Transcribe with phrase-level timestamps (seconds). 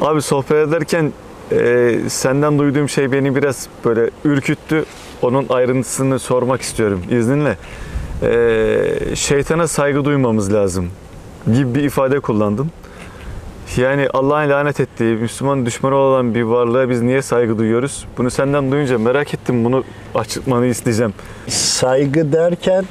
[0.00, 1.12] Abi sohbet ederken
[1.52, 4.84] e, senden duyduğum şey beni biraz böyle ürküttü.
[5.22, 7.56] Onun ayrıntısını sormak istiyorum izninle.
[8.22, 10.88] E, şeytana saygı duymamız lazım
[11.46, 12.70] gibi bir ifade kullandım.
[13.76, 18.04] Yani Allah'ın lanet ettiği, Müslüman düşmanı olan bir varlığa biz niye saygı duyuyoruz?
[18.18, 19.64] Bunu senden duyunca merak ettim.
[19.64, 19.84] Bunu
[20.14, 21.14] açıkmanı isteyeceğim.
[21.48, 22.84] Saygı derken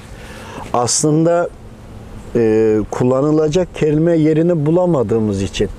[0.73, 1.49] aslında
[2.35, 5.69] e, kullanılacak kelime yerini bulamadığımız için.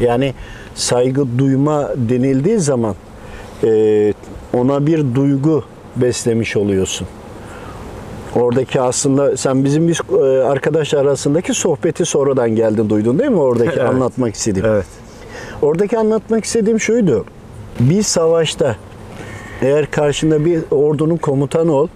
[0.00, 0.34] Yani
[0.80, 2.94] saygı duyma denildiği zaman
[3.64, 4.12] e,
[4.54, 5.64] ona bir duygu
[5.96, 7.06] beslemiş oluyorsun.
[8.36, 13.36] Oradaki aslında sen bizim biz e, arkadaşlar arasındaki sohbeti sonradan geldin duydun değil mi?
[13.36, 13.90] Oradaki Evet.
[13.90, 14.68] anlatmak istediğim.
[14.68, 14.86] Evet.
[15.62, 17.24] Oradaki anlatmak istediğim şuydu.
[17.80, 18.76] Bir savaşta
[19.62, 21.88] eğer karşında bir ordunun komutanı ol,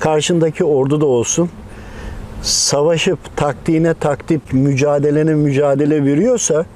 [0.00, 1.50] karşındaki ordu da olsun,
[2.42, 6.66] savaşıp taktiğine taktik, mücadelene mücadele veriyorsa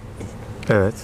[0.71, 0.95] Evet.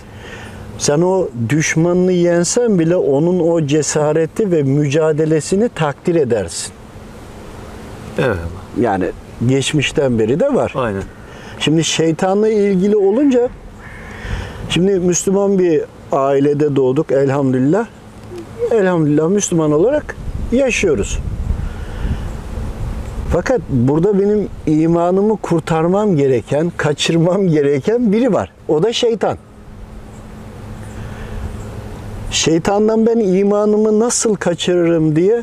[0.78, 6.72] Sen o düşmanını yensen bile onun o cesareti ve mücadelesini takdir edersin.
[8.18, 8.36] Evet.
[8.80, 9.10] Yani
[9.46, 10.72] geçmişten beri de var.
[10.74, 11.02] Aynen.
[11.58, 13.48] Şimdi şeytanla ilgili olunca
[14.68, 17.86] şimdi Müslüman bir ailede doğduk elhamdülillah.
[18.70, 20.16] Elhamdülillah Müslüman olarak
[20.52, 21.18] yaşıyoruz.
[23.33, 28.52] Fakat burada benim imanımı kurtarmam gereken, kaçırmam gereken biri var.
[28.68, 29.38] O da şeytan.
[32.47, 35.42] Şeytandan ben imanımı nasıl kaçırırım diye,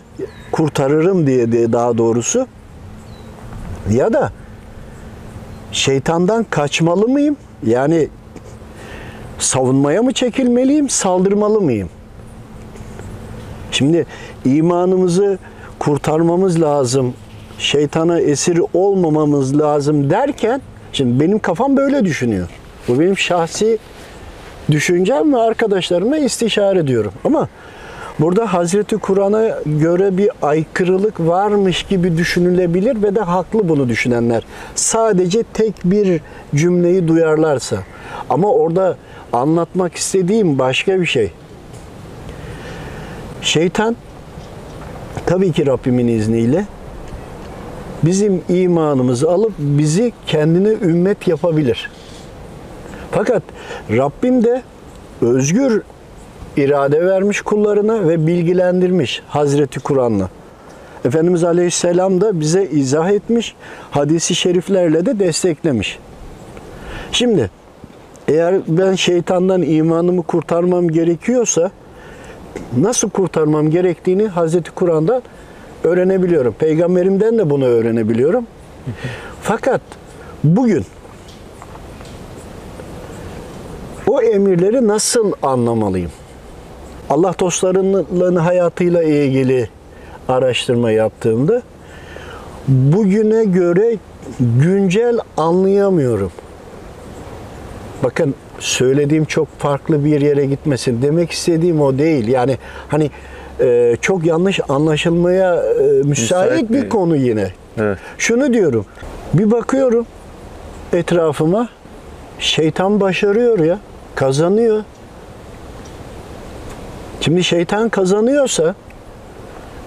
[0.52, 2.48] kurtarırım diye, diye daha doğrusu
[3.92, 4.32] ya da
[5.72, 7.38] şeytandan kaçmalı mıyım?
[7.66, 8.08] Yani
[9.40, 11.90] savunmaya mı çekilmeliyim, saldırmalı mıyım?
[13.72, 14.06] Şimdi
[14.46, 15.38] imanımızı
[15.80, 17.14] kurtarmamız lazım,
[17.58, 20.62] şeytana esir olmamamız lazım derken,
[20.94, 22.48] şimdi benim kafam böyle düşünüyor.
[22.88, 23.78] Bu benim şahsi
[24.74, 27.12] düşüncem ve arkadaşlarıma istişare ediyorum.
[27.24, 27.48] Ama
[28.20, 34.44] burada Hazreti Kur'an'a göre bir aykırılık varmış gibi düşünülebilir ve de haklı bunu düşünenler.
[34.76, 36.22] Sadece tek bir
[36.56, 37.78] cümleyi duyarlarsa.
[38.30, 38.98] Ama orada
[39.34, 41.32] anlatmak istediğim başka bir şey.
[43.42, 43.96] Şeytan
[45.26, 46.66] tabii ki Rabbimin izniyle
[48.04, 51.90] bizim imanımızı alıp bizi kendine ümmet yapabilir.
[53.12, 53.44] Fakat
[53.90, 54.62] Rabbim de
[55.24, 55.82] özgür
[56.58, 60.30] irade vermiş kullarına ve bilgilendirmiş Hazreti Kur'an'la.
[61.06, 63.56] Efendimiz Aleyhisselam da bize izah etmiş,
[63.92, 66.00] hadisi şeriflerle de desteklemiş.
[67.12, 67.50] Şimdi
[68.28, 71.72] eğer ben şeytandan imanımı kurtarmam gerekiyorsa
[72.78, 75.24] nasıl kurtarmam gerektiğini Hazreti Kur'an'dan
[75.84, 76.54] öğrenebiliyorum.
[76.54, 78.48] Peygamberimden de bunu öğrenebiliyorum.
[79.42, 79.82] Fakat
[80.44, 80.86] bugün
[84.14, 86.12] o emirleri nasıl anlamalıyım?
[87.10, 89.70] Allah dostlarının hayatıyla ilgili
[90.28, 91.62] araştırma yaptığımda
[92.68, 93.96] bugüne göre
[94.40, 96.32] güncel anlayamıyorum.
[98.04, 101.02] Bakın söylediğim çok farklı bir yere gitmesin.
[101.02, 102.28] Demek istediğim o değil.
[102.28, 102.58] Yani
[102.88, 103.12] hani
[103.60, 107.48] e, çok yanlış anlaşılmaya e, müsait, Müsait bir bir- konu yine.
[107.78, 107.98] Evet.
[108.18, 108.86] Şunu diyorum.
[109.34, 110.06] Bir bakıyorum
[110.94, 111.70] etrafıma
[112.40, 113.80] şeytan başarıyor ya.
[114.24, 114.84] Kazanıyor.
[117.22, 118.76] Şimdi şeytan kazanıyorsa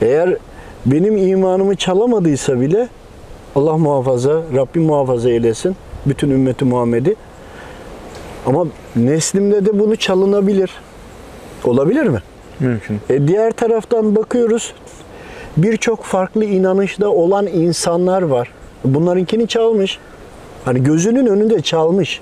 [0.02, 0.36] eğer
[0.86, 2.88] benim imanımı çalamadıysa bile
[3.54, 5.76] Allah muhafaza, Rabbim muhafaza eylesin
[6.06, 7.16] bütün ümmeti Muhammed'i.
[8.46, 8.66] Ama
[8.96, 10.70] neslimde de bunu çalınabilir.
[11.64, 12.22] Olabilir mi?
[12.60, 13.00] Mümkün.
[13.10, 14.74] E diğer taraftan bakıyoruz.
[15.56, 18.52] Birçok farklı inanışta olan insanlar var.
[18.84, 19.98] Bunlarınkini çalmış.
[20.64, 22.20] Hani gözünün önünde çalmış.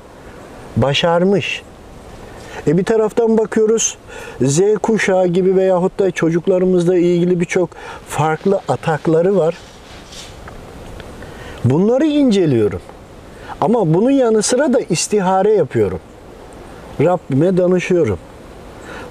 [0.76, 1.62] Başarmış.
[2.66, 3.98] E bir taraftan bakıyoruz
[4.42, 7.70] Z kuşağı gibi veyahut da çocuklarımızla ilgili birçok
[8.08, 9.58] farklı atakları var.
[11.64, 12.80] Bunları inceliyorum.
[13.60, 16.00] Ama bunun yanı sıra da istihare yapıyorum.
[17.00, 18.19] Rabbime danışıyorum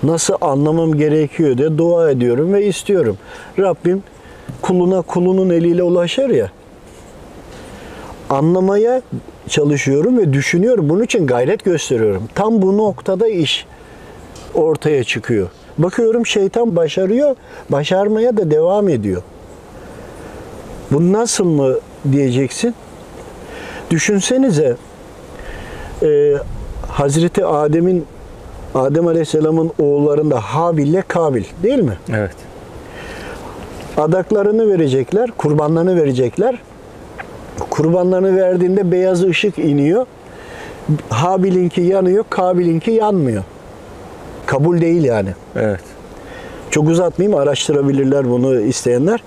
[0.03, 3.17] nasıl anlamam gerekiyor diye dua ediyorum ve istiyorum.
[3.59, 4.03] Rabbim
[4.61, 6.51] kuluna kulunun eliyle ulaşır ya.
[8.29, 9.01] Anlamaya
[9.47, 10.89] çalışıyorum ve düşünüyorum.
[10.89, 12.23] Bunun için gayret gösteriyorum.
[12.35, 13.65] Tam bu noktada iş
[14.53, 15.47] ortaya çıkıyor.
[15.77, 17.35] Bakıyorum şeytan başarıyor,
[17.69, 19.21] başarmaya da devam ediyor.
[20.91, 21.75] Bu nasıl mı
[22.11, 22.75] diyeceksin?
[23.89, 24.75] Düşünsenize
[26.03, 26.33] e,
[26.87, 28.05] Hazreti Adem'in
[28.75, 31.97] Adem Aleyhisselam'ın oğullarında Habil ile Kabil değil mi?
[32.13, 32.35] Evet.
[33.97, 36.59] Adaklarını verecekler, kurbanlarını verecekler.
[37.73, 40.05] Kurbanlarını verdiğinde beyaz ışık iniyor.
[41.09, 43.43] Habil'inki yanıyor, Kabil'inki yanmıyor.
[44.45, 45.29] Kabul değil yani.
[45.55, 45.79] Evet.
[46.69, 49.23] Çok uzatmayayım araştırabilirler bunu isteyenler.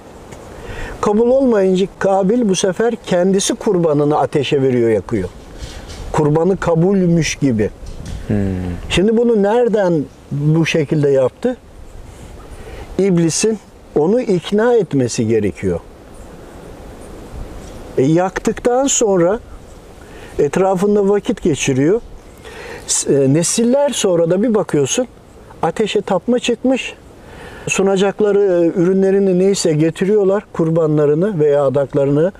[1.01, 5.29] Kabul olmayınca Kabil bu sefer kendisi kurbanını ateşe veriyor yakıyor.
[6.13, 7.71] Kurbanı kabulmüş gibi.
[8.89, 11.57] Şimdi bunu nereden bu şekilde yaptı?
[12.99, 13.59] İblisin
[13.99, 15.81] onu ikna etmesi gerekiyor.
[17.99, 19.41] E, yaktıktan sonra
[20.39, 22.01] etrafında vakit geçiriyor.
[23.09, 25.07] E, Nesiller sonra da bir bakıyorsun
[25.63, 26.95] ateşe tapma çıkmış.
[27.69, 32.33] Sunacakları e, ürünlerini neyse getiriyorlar kurbanlarını veya adaklarını.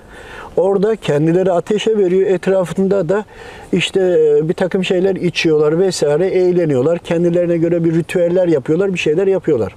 [0.57, 2.27] Orada kendileri ateşe veriyor.
[2.27, 3.25] Etrafında da
[3.71, 6.99] işte e, bir takım şeyler içiyorlar vesaire eğleniyorlar.
[6.99, 9.75] Kendilerine göre bir ritüeller yapıyorlar, bir şeyler yapıyorlar.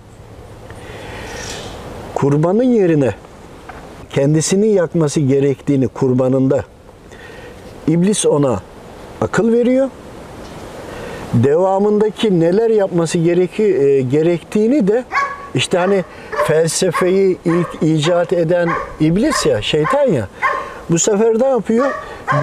[2.15, 3.15] Kurbanın yerine
[4.11, 6.65] kendisini yakması gerektiğini kurbanında
[7.89, 8.61] İblis ona
[9.21, 9.89] akıl veriyor.
[11.35, 15.05] Devamındaki neler yapması gereki, e, gerektiğini de
[15.55, 16.05] işte hani
[16.45, 18.69] felsefeyi ilk icat eden
[19.01, 20.29] iblis ya, şeytan ya.
[20.91, 21.87] Bu sefer ne yapıyor?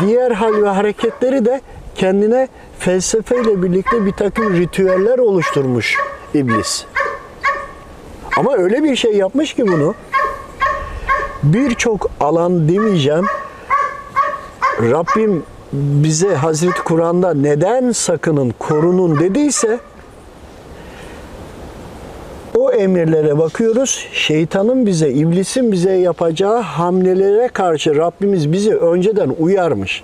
[0.02, 1.62] Diğer hal ve hareketleri de
[1.96, 2.48] kendine
[2.80, 5.96] felsefeyle birlikte bir takım ritüeller oluşturmuş
[6.34, 6.86] iblis.
[8.38, 9.96] Ama öyle bir şey yapmış ki bunu
[11.44, 13.26] birçok alan demeyeceğim.
[14.82, 15.44] Rabbim
[15.74, 19.80] bize Hazreti Kur'an'da neden sakının, korunun dediyse
[22.58, 24.08] o emirlere bakıyoruz.
[24.14, 30.04] Şeytanın bize, iblisin bize yapacağı hamlelere karşı Rabbimiz bizi önceden uyarmış.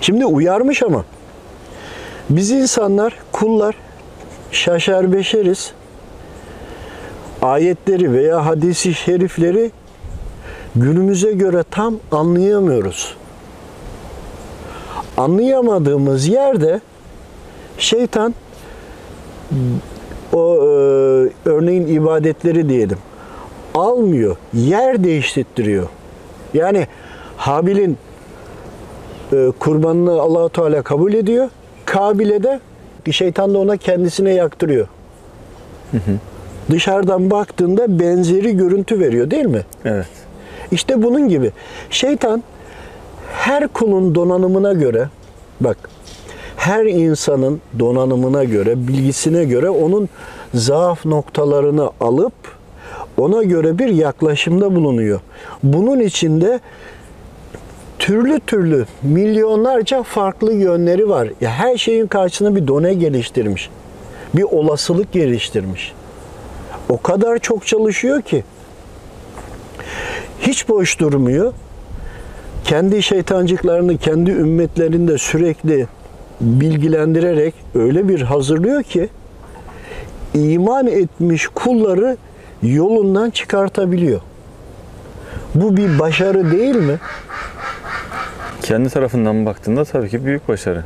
[0.00, 1.04] Şimdi uyarmış ama
[2.30, 3.74] biz insanlar, kullar
[4.52, 5.72] şaşar beşeriz.
[7.42, 9.70] Ayetleri veya hadisi şerifleri
[10.76, 13.16] günümüze göre tam anlayamıyoruz.
[15.16, 16.80] Anlayamadığımız yerde
[17.78, 18.34] şeytan
[20.32, 20.66] o e,
[21.44, 22.98] örneğin ibadetleri diyelim
[23.74, 25.88] almıyor, yer değiştirtiyor.
[26.54, 26.86] Yani
[27.36, 27.98] Habil'in
[29.32, 31.48] e, kurbanını Allahu Teala kabul ediyor.
[31.84, 32.60] Kabil'e de
[33.10, 34.86] şeytan da ona kendisine yaktırıyor.
[36.70, 39.64] Dışarıdan baktığında benzeri görüntü veriyor değil mi?
[39.84, 40.06] Evet.
[40.70, 41.50] İşte bunun gibi.
[41.90, 42.42] Şeytan
[43.32, 45.08] her kulun donanımına göre
[45.60, 45.76] bak
[46.56, 50.08] her insanın donanımına göre, bilgisine göre onun
[50.54, 52.32] zaaf noktalarını alıp
[53.16, 55.20] ona göre bir yaklaşımda bulunuyor.
[55.62, 56.60] Bunun içinde
[57.98, 61.28] türlü türlü milyonlarca farklı yönleri var.
[61.40, 63.70] Ya her şeyin karşısına bir done geliştirmiş.
[64.34, 65.92] Bir olasılık geliştirmiş.
[66.90, 68.44] O kadar çok çalışıyor ki
[70.40, 71.52] hiç boş durmuyor.
[72.64, 75.86] Kendi şeytancıklarını kendi ümmetlerinde sürekli
[76.40, 79.08] bilgilendirerek öyle bir hazırlıyor ki
[80.34, 82.16] iman etmiş kulları
[82.62, 84.20] yolundan çıkartabiliyor.
[85.54, 86.98] Bu bir başarı değil mi?
[88.62, 90.84] Kendi tarafından baktığında tabii ki büyük başarı.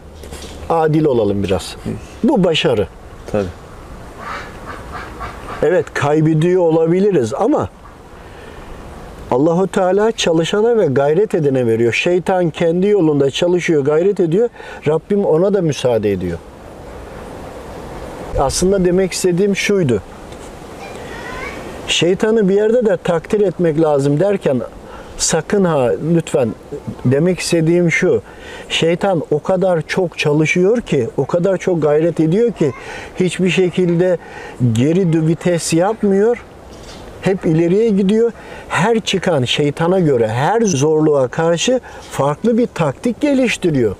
[0.70, 1.76] Adil olalım biraz.
[2.24, 2.88] Bu başarı.
[3.32, 3.63] Tabii.
[5.62, 7.68] Evet kaybediyor olabiliriz ama
[9.30, 11.92] Allahu Teala çalışana ve gayret edene veriyor.
[11.92, 14.48] Şeytan kendi yolunda çalışıyor, gayret ediyor.
[14.88, 16.38] Rabbim ona da müsaade ediyor.
[18.38, 20.02] Aslında demek istediğim şuydu.
[21.88, 24.60] Şeytanı bir yerde de takdir etmek lazım derken
[25.18, 26.48] sakın ha lütfen
[27.04, 28.22] demek istediğim şu.
[28.68, 32.72] Şeytan o kadar çok çalışıyor ki, o kadar çok gayret ediyor ki
[33.20, 34.18] hiçbir şekilde
[34.72, 36.44] geri vites yapmıyor.
[37.22, 38.32] Hep ileriye gidiyor.
[38.68, 41.80] Her çıkan şeytana göre her zorluğa karşı
[42.10, 43.96] farklı bir taktik geliştiriyor.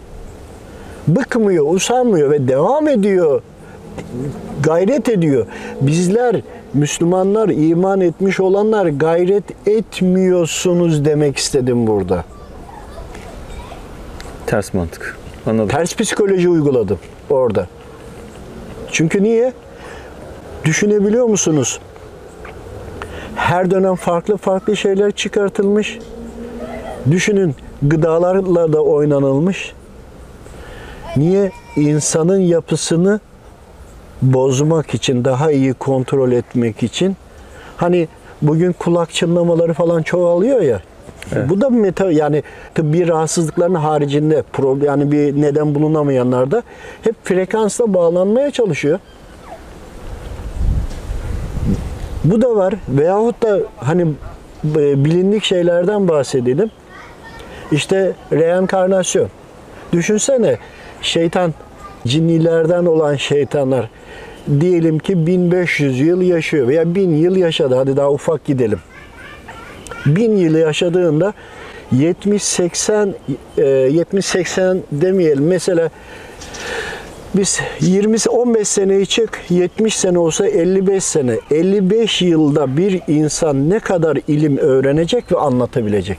[1.08, 3.42] Bıkmıyor, usanmıyor ve devam ediyor
[4.62, 5.46] gayret ediyor.
[5.80, 6.36] Bizler
[6.74, 12.24] Müslümanlar, iman etmiş olanlar gayret etmiyorsunuz demek istedim burada.
[14.46, 15.18] Ters mantık.
[15.46, 15.68] Anladım.
[15.68, 16.98] Ters psikoloji uyguladım
[17.30, 17.66] orada.
[18.92, 19.52] Çünkü niye?
[20.64, 21.80] Düşünebiliyor musunuz?
[23.36, 25.98] Her dönem farklı farklı şeyler çıkartılmış.
[27.10, 29.72] Düşünün gıdalarla da oynanılmış.
[31.16, 31.50] Niye?
[31.76, 33.20] İnsanın yapısını
[34.22, 37.16] bozmak için, daha iyi kontrol etmek için.
[37.76, 38.08] Hani
[38.42, 40.80] bugün kulak çınlamaları falan çoğalıyor ya.
[41.48, 42.42] Bu da meta yani
[42.74, 46.62] tıbbi rahatsızlıkların haricinde problem yani bir neden bulunamayanlarda
[47.02, 48.98] hep frekansla bağlanmaya çalışıyor.
[52.24, 52.74] Bu da var.
[52.88, 54.02] Veyahut da hani
[54.76, 56.70] e, bilindik şeylerden bahsedelim.
[57.72, 59.28] İşte reenkarnasyon.
[59.92, 60.58] Düşünsene
[61.02, 61.54] şeytan
[62.06, 63.88] cinnilerden olan şeytanlar
[64.60, 67.74] diyelim ki 1500 yıl yaşıyor veya 1000 yıl yaşadı.
[67.74, 68.78] Hadi daha ufak gidelim.
[70.06, 71.32] 1000 yıl yaşadığında
[71.92, 73.12] 70-80
[73.58, 75.46] e, 70-80 demeyelim.
[75.46, 75.90] Mesela
[77.34, 83.78] biz 20 15 seneyi çık 70 sene olsa 55 sene 55 yılda bir insan ne
[83.78, 86.18] kadar ilim öğrenecek ve anlatabilecek.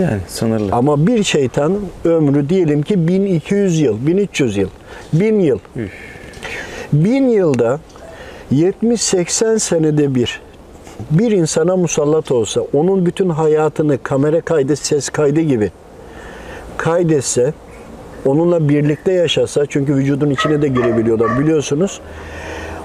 [0.00, 0.72] Yani sınırlı.
[0.72, 4.68] Ama bir şeytanın ömrü diyelim ki 1200 yıl, 1300 yıl,
[5.12, 5.58] 1000 yıl.
[6.92, 7.80] 1000 yılda
[8.52, 10.40] 70-80 senede bir
[11.10, 15.70] bir insana musallat olsa, onun bütün hayatını kamera kaydı, ses kaydı gibi
[16.76, 17.52] kaydetse,
[18.26, 22.00] onunla birlikte yaşasa, çünkü vücudun içine de girebiliyorlar biliyorsunuz.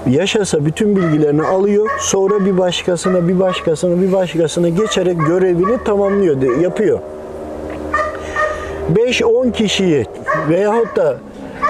[0.10, 7.00] Yaşasa bütün bilgilerini alıyor, sonra bir başkasına, bir başkasına, bir başkasına geçerek görevini tamamlıyor, yapıyor.
[8.96, 10.06] 5-10 kişiyi
[10.50, 11.18] veyahut da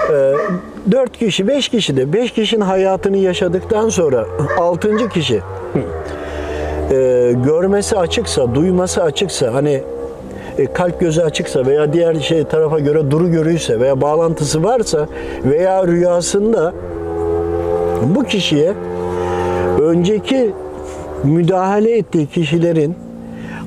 [0.08, 4.26] 4 kişi, 5 kişi de 5 kişinin hayatını yaşadıktan sonra
[4.58, 5.08] 6.
[5.08, 5.40] kişi
[6.90, 9.82] e, görmesi açıksa, duyması açıksa, hani
[10.58, 15.08] e, kalp gözü açıksa veya diğer şey tarafa göre duru görüyse veya bağlantısı varsa
[15.44, 16.72] veya rüyasında
[18.14, 18.72] bu kişiye
[19.80, 20.54] önceki
[21.24, 23.07] müdahale ettiği kişilerin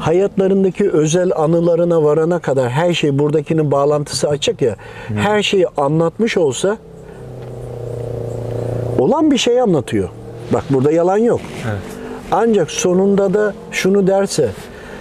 [0.01, 4.75] hayatlarındaki özel anılarına varana kadar her şey buradakinin bağlantısı açık ya.
[5.15, 6.77] Her şeyi anlatmış olsa
[9.00, 10.10] olan bir şey anlatıyor.
[10.53, 11.41] Bak burada yalan yok.
[12.31, 14.50] Ancak sonunda da şunu derse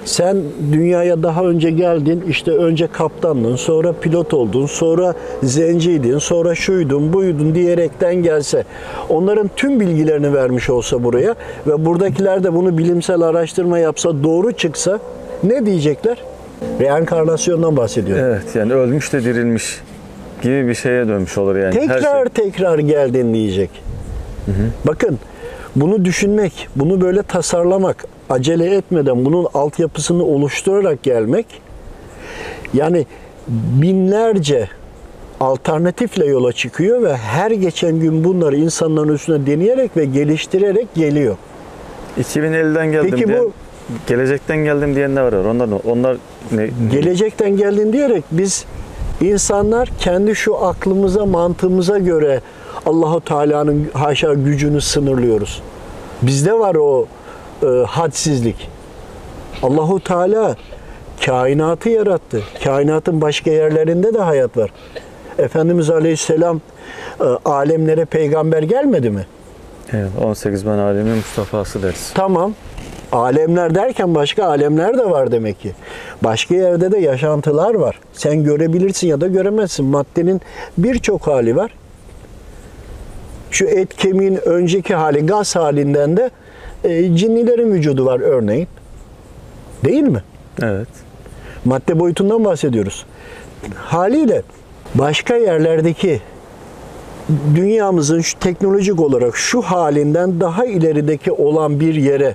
[0.04, 0.36] sen
[0.72, 7.54] dünyaya daha önce geldin işte önce kaptandın sonra pilot oldun sonra zenciydin sonra şuydun buydun
[7.54, 8.64] diyerekten gelse
[9.08, 11.34] onların tüm bilgilerini vermiş olsa buraya
[11.66, 14.98] ve buradakiler de bunu bilimsel araştırma yapsa doğru çıksa
[15.44, 16.18] ne diyecekler?
[16.80, 18.18] Reenkarnasyondan bahsediyor.
[18.18, 19.80] Evet yani ölmüş de dirilmiş
[20.42, 21.74] gibi bir şeye dönmüş olur yani.
[21.74, 22.44] Her Tekrar şey.
[22.44, 23.70] tekrar geldin diyecek.
[24.86, 25.18] Bakın
[25.76, 31.46] bunu düşünmek, bunu böyle tasarlamak, acele etmeden bunun altyapısını oluşturarak gelmek
[32.74, 33.06] yani
[33.48, 34.68] binlerce
[35.40, 41.36] alternatifle yola çıkıyor ve her geçen gün bunları insanların üstüne deneyerek ve geliştirerek geliyor.
[42.20, 43.52] 2050'den geldim Peki diyen, bu-
[44.06, 45.32] gelecekten geldim diyenler var.
[45.32, 46.16] Onlar onlar
[46.52, 46.70] ne?
[46.92, 48.64] Gelecekten geldin diyerek biz
[49.20, 52.40] insanlar kendi şu aklımıza, mantığımıza göre
[52.86, 55.62] Allahu Teala'nın haşa gücünü sınırlıyoruz.
[56.22, 57.06] Bizde var o
[57.62, 58.68] e, hadsizlik.
[59.62, 60.56] Allahu Teala
[61.26, 62.42] kainatı yarattı.
[62.64, 64.70] Kainatın başka yerlerinde de hayat var.
[65.38, 66.60] Efendimiz Aleyhisselam
[67.20, 69.26] e, alemlere peygamber gelmedi mi?
[69.92, 72.12] Evet, 18 ben alemin Mustafa'sı deriz.
[72.14, 72.54] Tamam.
[73.12, 75.72] Alemler derken başka alemler de var demek ki.
[76.22, 78.00] Başka yerde de yaşantılar var.
[78.12, 79.84] Sen görebilirsin ya da göremezsin.
[79.84, 80.40] Maddenin
[80.78, 81.70] birçok hali var.
[83.50, 86.30] Şu et kemiğin önceki hali gaz halinden de
[86.84, 88.68] e, cinnilerin vücudu var örneğin.
[89.84, 90.22] Değil mi?
[90.62, 90.88] Evet.
[91.64, 93.06] Madde boyutundan bahsediyoruz.
[93.74, 94.42] Haliyle
[94.94, 96.20] başka yerlerdeki
[97.54, 102.34] dünyamızın şu teknolojik olarak şu halinden daha ilerideki olan bir yere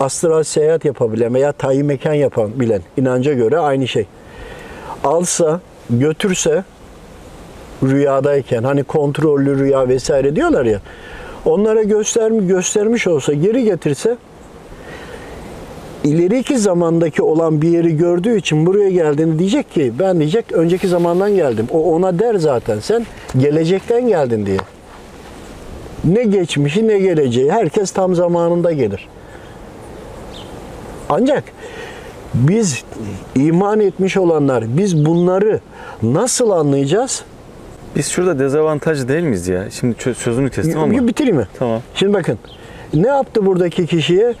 [0.00, 4.06] astral seyahat yapabilen veya tayin mekan yapabilen inanca göre aynı şey.
[5.04, 6.64] Alsa, götürse
[7.82, 10.80] rüyadayken hani kontrollü rüya vesaire diyorlar ya.
[11.44, 14.16] Onlara göstermiş göstermiş olsa geri getirse
[16.04, 21.34] ileriki zamandaki olan bir yeri gördüğü için buraya geldiğini diyecek ki ben diyecek önceki zamandan
[21.34, 21.66] geldim.
[21.72, 23.06] O ona der zaten sen
[23.38, 24.58] gelecekten geldin diye.
[26.04, 29.08] Ne geçmişi ne geleceği herkes tam zamanında gelir.
[31.08, 31.44] Ancak
[32.34, 32.84] biz
[33.34, 35.60] iman etmiş olanlar biz bunları
[36.02, 37.24] nasıl anlayacağız?
[37.96, 39.70] Biz şurada dezavantaj değil miyiz ya?
[39.70, 41.06] Şimdi sözünü kestim ama.
[41.06, 41.46] Bitireyim mi?
[41.58, 41.82] Tamam.
[41.94, 42.38] Şimdi bakın
[42.94, 44.34] ne yaptı buradaki kişiye?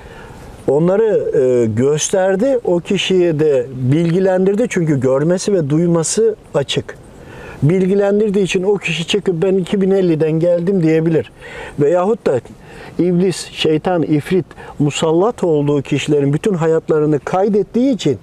[0.68, 6.96] Onları e, gösterdi, o kişiye de bilgilendirdi çünkü görmesi ve duyması açık.
[7.62, 11.32] Bilgilendirdiği için o kişi çıkıp ben 2050'den geldim diyebilir.
[11.80, 12.40] Veyahut da
[12.98, 14.46] iblis, şeytan, ifrit
[14.78, 18.18] musallat olduğu kişilerin bütün hayatlarını kaydettiği için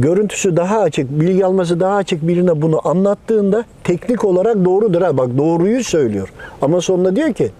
[0.00, 5.02] görüntüsü daha açık, bilgi alması daha açık birine bunu anlattığında teknik olarak doğrudur.
[5.02, 6.32] Ha, bak doğruyu söylüyor.
[6.62, 7.50] Ama sonunda diyor ki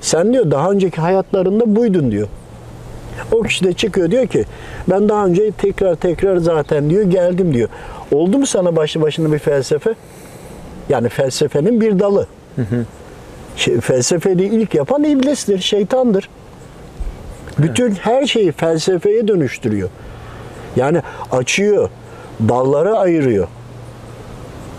[0.00, 2.28] sen diyor daha önceki hayatlarında buydun diyor.
[3.32, 4.44] O kişi de çıkıyor diyor ki
[4.90, 7.68] ben daha önce tekrar tekrar zaten diyor geldim diyor.
[8.12, 9.94] Oldu mu sana başlı başına bir felsefe?
[10.88, 12.26] Yani felsefenin bir dalı.
[13.56, 16.28] Şey, felsefeyi ilk yapan iblistir, şeytandır.
[17.58, 19.88] Bütün her şeyi felsefeye dönüştürüyor.
[20.76, 21.90] Yani açıyor,
[22.48, 23.48] dallara ayırıyor.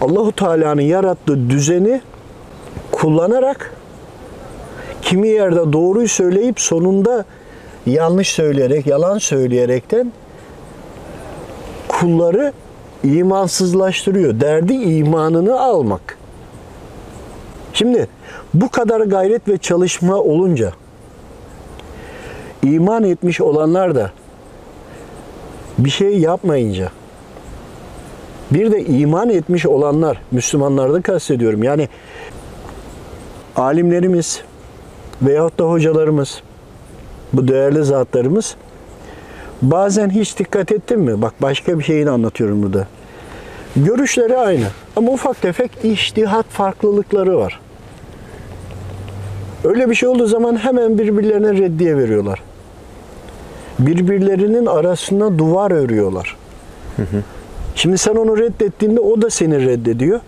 [0.01, 2.01] Allahu Teala'nın yarattığı düzeni
[2.91, 3.73] kullanarak
[5.01, 7.25] kimi yerde doğruyu söyleyip sonunda
[7.85, 10.11] yanlış söyleyerek, yalan söyleyerekten
[11.87, 12.53] kulları
[13.03, 14.39] imansızlaştırıyor.
[14.39, 16.17] Derdi imanını almak.
[17.73, 18.07] Şimdi
[18.53, 20.71] bu kadar gayret ve çalışma olunca
[22.63, 24.11] iman etmiş olanlar da
[25.79, 26.89] bir şey yapmayınca
[28.51, 31.63] bir de iman etmiş olanlar Müslümanlarda kastediyorum.
[31.63, 31.89] Yani
[33.55, 34.41] alimlerimiz
[35.21, 36.41] veyahut da hocalarımız
[37.33, 38.55] bu değerli zatlarımız
[39.61, 41.21] bazen hiç dikkat ettin mi?
[41.21, 42.87] Bak başka bir şeyini anlatıyorum burada.
[43.75, 47.59] Görüşleri aynı ama ufak tefek iştihat farklılıkları var.
[49.63, 52.41] Öyle bir şey olduğu zaman hemen birbirlerine reddiye veriyorlar.
[53.79, 56.37] Birbirlerinin arasına duvar örüyorlar.
[57.75, 60.19] Şimdi sen onu reddettiğinde o da seni reddediyor.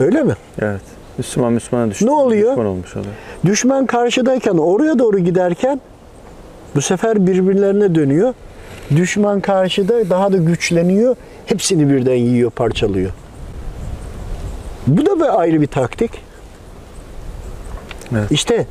[0.00, 0.34] Öyle mi?
[0.62, 0.80] Evet.
[1.18, 2.06] Müslüman Müslümana düştü.
[2.06, 2.50] Ne oluyor?
[2.50, 3.14] Düşman olmuş oluyor.
[3.44, 5.80] Düşman karşıdayken oraya doğru giderken
[6.74, 8.34] bu sefer birbirlerine dönüyor.
[8.96, 11.16] Düşman karşıda daha da güçleniyor.
[11.46, 13.10] Hepsini birden yiyor, parçalıyor.
[14.86, 16.10] Bu da bir ayrı bir taktik.
[18.12, 18.30] Evet.
[18.30, 18.66] İşte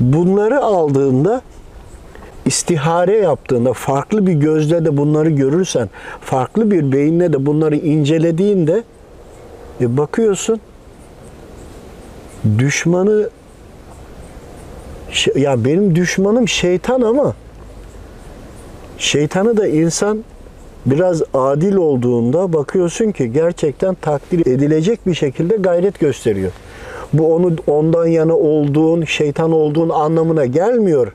[0.00, 1.42] bunları aldığında
[2.46, 8.82] istihare yaptığında farklı bir gözle de bunları görürsen, farklı bir beyinle de bunları incelediğinde
[9.80, 10.60] e bakıyorsun
[12.58, 13.30] düşmanı
[15.10, 17.34] Şey- ya benim düşmanım şeytan ama
[18.98, 20.24] şeytanı da insan
[20.86, 26.52] biraz adil olduğunda bakıyorsun ki gerçekten takdir edilecek bir şekilde gayret gösteriyor.
[27.12, 31.12] Bu onu ondan yana olduğun, şeytan olduğun anlamına gelmiyor.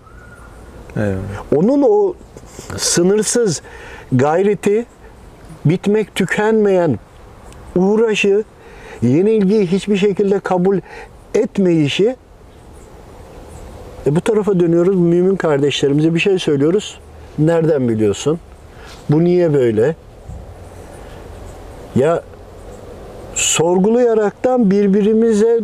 [0.95, 1.19] Eyvallah.
[1.55, 2.13] Onun o
[2.77, 3.61] sınırsız
[4.11, 4.85] gayreti,
[5.65, 6.99] bitmek tükenmeyen
[7.75, 8.43] uğraşı,
[9.01, 10.79] yenilgiyi hiçbir şekilde kabul
[11.33, 12.15] etmeyişi
[14.07, 14.95] e bu tarafa dönüyoruz.
[14.95, 16.99] Mümin kardeşlerimize bir şey söylüyoruz.
[17.39, 18.39] Nereden biliyorsun?
[19.09, 19.95] Bu niye böyle?
[21.95, 22.23] Ya
[23.35, 25.59] sorgulayaraktan birbirimize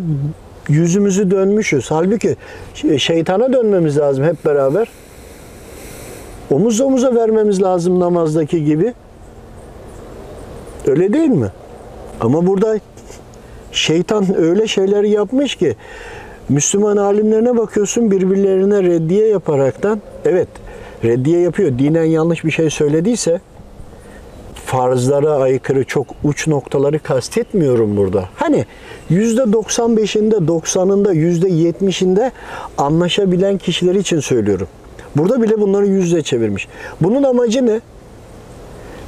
[0.70, 1.92] yüzümüzü dönmüşüz.
[1.92, 2.36] Halbuki
[2.74, 4.88] şey- şeytana dönmemiz lazım hep beraber.
[6.52, 8.94] Omuz omuza vermemiz lazım namazdaki gibi.
[10.88, 11.52] Öyle değil mi?
[12.22, 12.80] Ama burada
[13.72, 15.76] şeytan öyle şeyler yapmış ki
[16.50, 20.48] Müslüman alimlerine bakıyorsun birbirlerine reddiye yaparaktan evet
[21.04, 21.80] reddiye yapıyor.
[21.80, 23.42] Dinen yanlış bir şey söylediyse
[24.66, 28.30] farzlara aykırı çok uç noktaları kastetmiyorum burada.
[28.36, 28.66] Hani
[29.12, 32.32] %95'inde, 90'ında, %70'inde
[32.78, 34.68] anlaşabilen kişiler için söylüyorum.
[35.16, 36.68] Burada bile bunları yüzle çevirmiş.
[37.02, 37.82] Bunun amacı ne?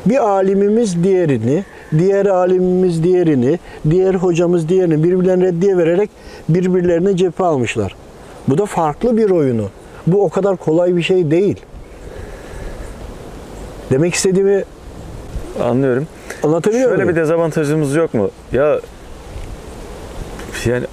[0.05, 1.63] Bir alimimiz diğerini,
[1.97, 6.09] diğer alimimiz diğerini, diğer hocamız diğerini birbirlerine reddiye vererek
[6.49, 7.95] birbirlerine cephe almışlar.
[8.47, 9.69] Bu da farklı bir oyunu.
[10.07, 11.57] Bu o kadar kolay bir şey değil.
[13.91, 14.63] Demek istediğimi
[15.63, 16.07] Anlıyorum.
[16.43, 17.15] anlatabiliyor Şöyle muyum?
[17.15, 18.29] bir dezavantajımız yok mu?
[18.51, 18.79] Ya
[20.65, 20.85] yani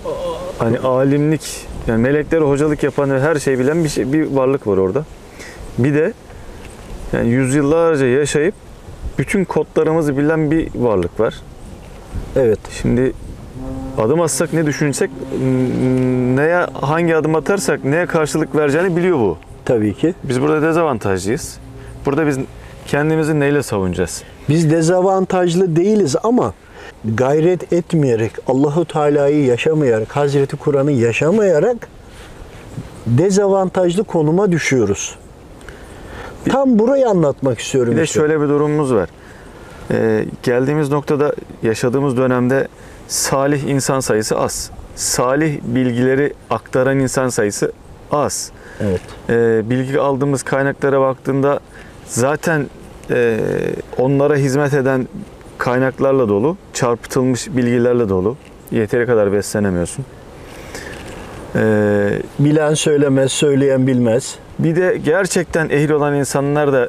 [0.59, 4.77] hani alimlik yani melekleri hocalık yapan ve her şeyi bilen bir şey, bir varlık var
[4.77, 5.05] orada.
[5.79, 6.13] Bir de
[7.13, 8.55] yani yüzyıllarca yaşayıp
[9.19, 11.35] bütün kodlarımızı bilen bir varlık var.
[12.37, 12.59] Evet.
[12.83, 13.13] Şimdi
[13.99, 15.11] adım atsak ne düşünsek
[16.35, 19.39] neye hangi adım atarsak neye karşılık vereceğini biliyor bu.
[19.65, 20.15] Tabii ki.
[20.25, 21.59] Biz burada dezavantajlıyız.
[22.07, 22.39] Burada biz
[22.87, 24.23] kendimizi neyle savunacağız?
[24.49, 26.55] Biz dezavantajlı değiliz ama
[27.05, 31.89] gayret etmeyerek, Allahu Teala'yı yaşamayarak, Hazreti Kur'an'ı yaşamayarak
[33.07, 35.19] dezavantajlı konuma düşüyoruz.
[36.49, 38.21] Tam burayı anlatmak istiyorum Bir de işte.
[38.21, 39.09] şöyle bir durumumuz var.
[39.91, 42.69] Ee, geldiğimiz noktada yaşadığımız dönemde
[43.09, 44.71] salih insan sayısı az.
[44.97, 47.73] Salih bilgileri aktaran insan sayısı
[48.13, 48.51] az.
[48.81, 49.01] Evet.
[49.31, 51.61] Ee, bilgi aldığımız kaynaklara baktığında
[52.07, 52.67] zaten
[53.11, 53.39] e,
[53.99, 55.09] onlara hizmet eden
[55.59, 58.37] kaynaklarla dolu, çarpıtılmış bilgilerle dolu.
[58.71, 60.05] Yeteri kadar beslenemiyorsun.
[61.57, 64.35] Ee, Bilen söylemez, söyleyen bilmez.
[64.59, 66.89] bir de gerçekten ehil olan insanlar da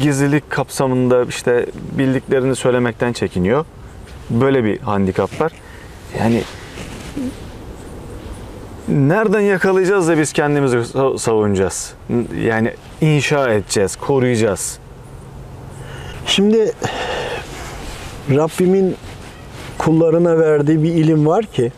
[0.00, 1.66] gizlilik kapsamında işte
[1.98, 3.64] bildiklerini söylemekten çekiniyor.
[4.30, 5.52] Böyle bir handikap var.
[6.18, 6.42] Yani
[8.88, 11.94] nereden yakalayacağız da biz kendimizi sa- savunacağız?
[12.42, 14.78] Yani inşa edeceğiz, koruyacağız.
[16.26, 16.72] Şimdi
[18.30, 18.96] Rabbimin
[19.78, 21.72] kullarına verdiği bir ilim var ki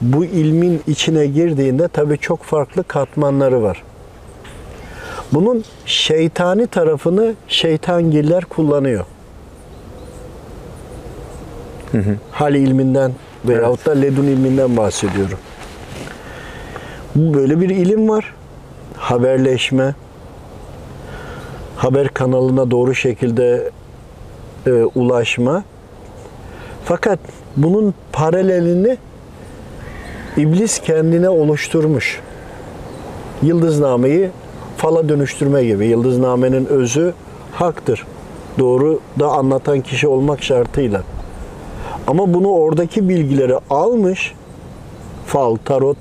[0.00, 3.82] bu ilmin içine girdiğinde tabii çok farklı katmanları var.
[5.32, 9.04] Bunun şeytani tarafını şeytangiller kullanıyor.
[12.32, 13.12] Hal ilminden
[13.44, 15.38] veyahut da ledun ilminden bahsediyorum.
[17.14, 18.34] Bu böyle bir ilim var.
[18.96, 19.94] Haberleşme,
[21.76, 23.70] haber kanalına doğru şekilde
[24.66, 25.64] e, ulaşma.
[26.84, 27.18] Fakat
[27.56, 28.96] bunun paralelini
[30.36, 32.20] iblis kendine oluşturmuş.
[33.42, 34.30] Yıldıznameyi
[34.76, 35.86] fala dönüştürme gibi.
[35.86, 37.14] Yıldıznamenin özü
[37.52, 38.06] haktır.
[38.58, 41.02] Doğru da anlatan kişi olmak şartıyla.
[42.06, 44.34] Ama bunu oradaki bilgileri almış,
[45.26, 45.98] fal, tarot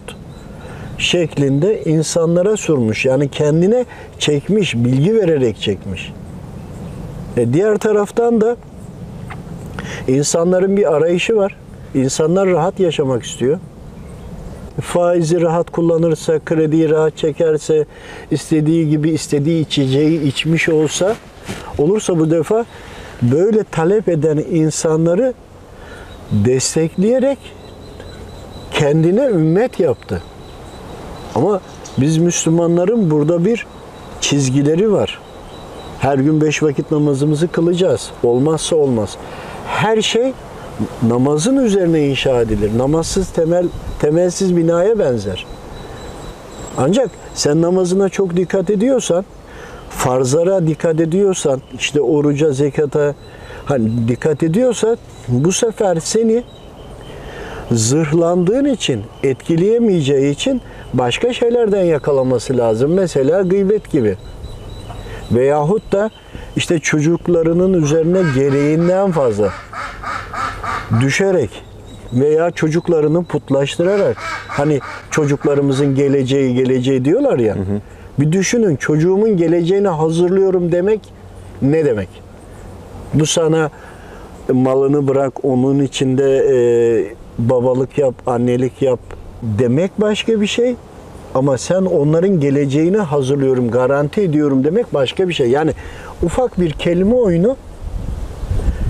[0.97, 3.05] şeklinde insanlara sunmuş.
[3.05, 3.85] Yani kendine
[4.19, 6.13] çekmiş, bilgi vererek çekmiş.
[7.37, 8.55] E diğer taraftan da
[10.07, 11.55] insanların bir arayışı var.
[11.93, 13.59] İnsanlar rahat yaşamak istiyor.
[14.81, 17.85] Faizi rahat kullanırsa, krediyi rahat çekerse,
[18.31, 21.15] istediği gibi istediği içeceği içmiş olsa,
[21.77, 22.65] olursa bu defa
[23.21, 25.33] böyle talep eden insanları
[26.31, 27.39] destekleyerek
[28.71, 30.21] kendine ümmet yaptı.
[31.35, 31.61] Ama
[31.97, 33.67] biz Müslümanların burada bir
[34.21, 35.19] çizgileri var.
[35.99, 38.11] Her gün beş vakit namazımızı kılacağız.
[38.23, 39.17] Olmazsa olmaz.
[39.71, 40.33] Her şey
[41.07, 42.77] namazın üzerine inşa edilir.
[42.77, 43.67] Namazsız temel,
[43.99, 45.45] temelsiz binaya benzer.
[46.77, 49.25] Ancak sen namazına çok dikkat ediyorsan,
[49.89, 53.15] farzlara dikkat ediyorsan, işte oruca, zekata
[53.65, 56.43] hani dikkat ediyorsan bu sefer seni
[57.71, 60.61] zırhlandığın için, etkileyemeyeceği için
[60.93, 62.93] başka şeylerden yakalaması lazım.
[62.93, 64.17] Mesela gıybet gibi.
[65.31, 66.09] Veyahut da
[66.55, 69.49] işte çocuklarının üzerine gereğinden fazla
[71.01, 71.49] düşerek
[72.13, 74.79] veya çocuklarını putlaştırarak hani
[75.11, 77.55] çocuklarımızın geleceği geleceği diyorlar ya.
[78.19, 80.99] Bir düşünün çocuğumun geleceğini hazırlıyorum demek
[81.61, 82.09] ne demek?
[83.13, 83.69] Bu sana
[84.53, 86.57] malını bırak onun içinde e,
[87.39, 88.99] babalık yap, annelik yap
[89.41, 90.75] demek başka bir şey.
[91.35, 95.49] Ama sen onların geleceğini hazırlıyorum, garanti ediyorum demek başka bir şey.
[95.49, 95.71] Yani
[96.23, 97.57] ufak bir kelime oyunu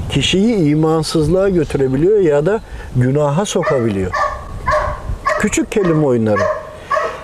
[0.10, 2.62] kişiyi imansızlığa götürebiliyor ya da
[2.96, 4.12] günaha sokabiliyor.
[5.40, 6.42] Küçük kelime oyunları.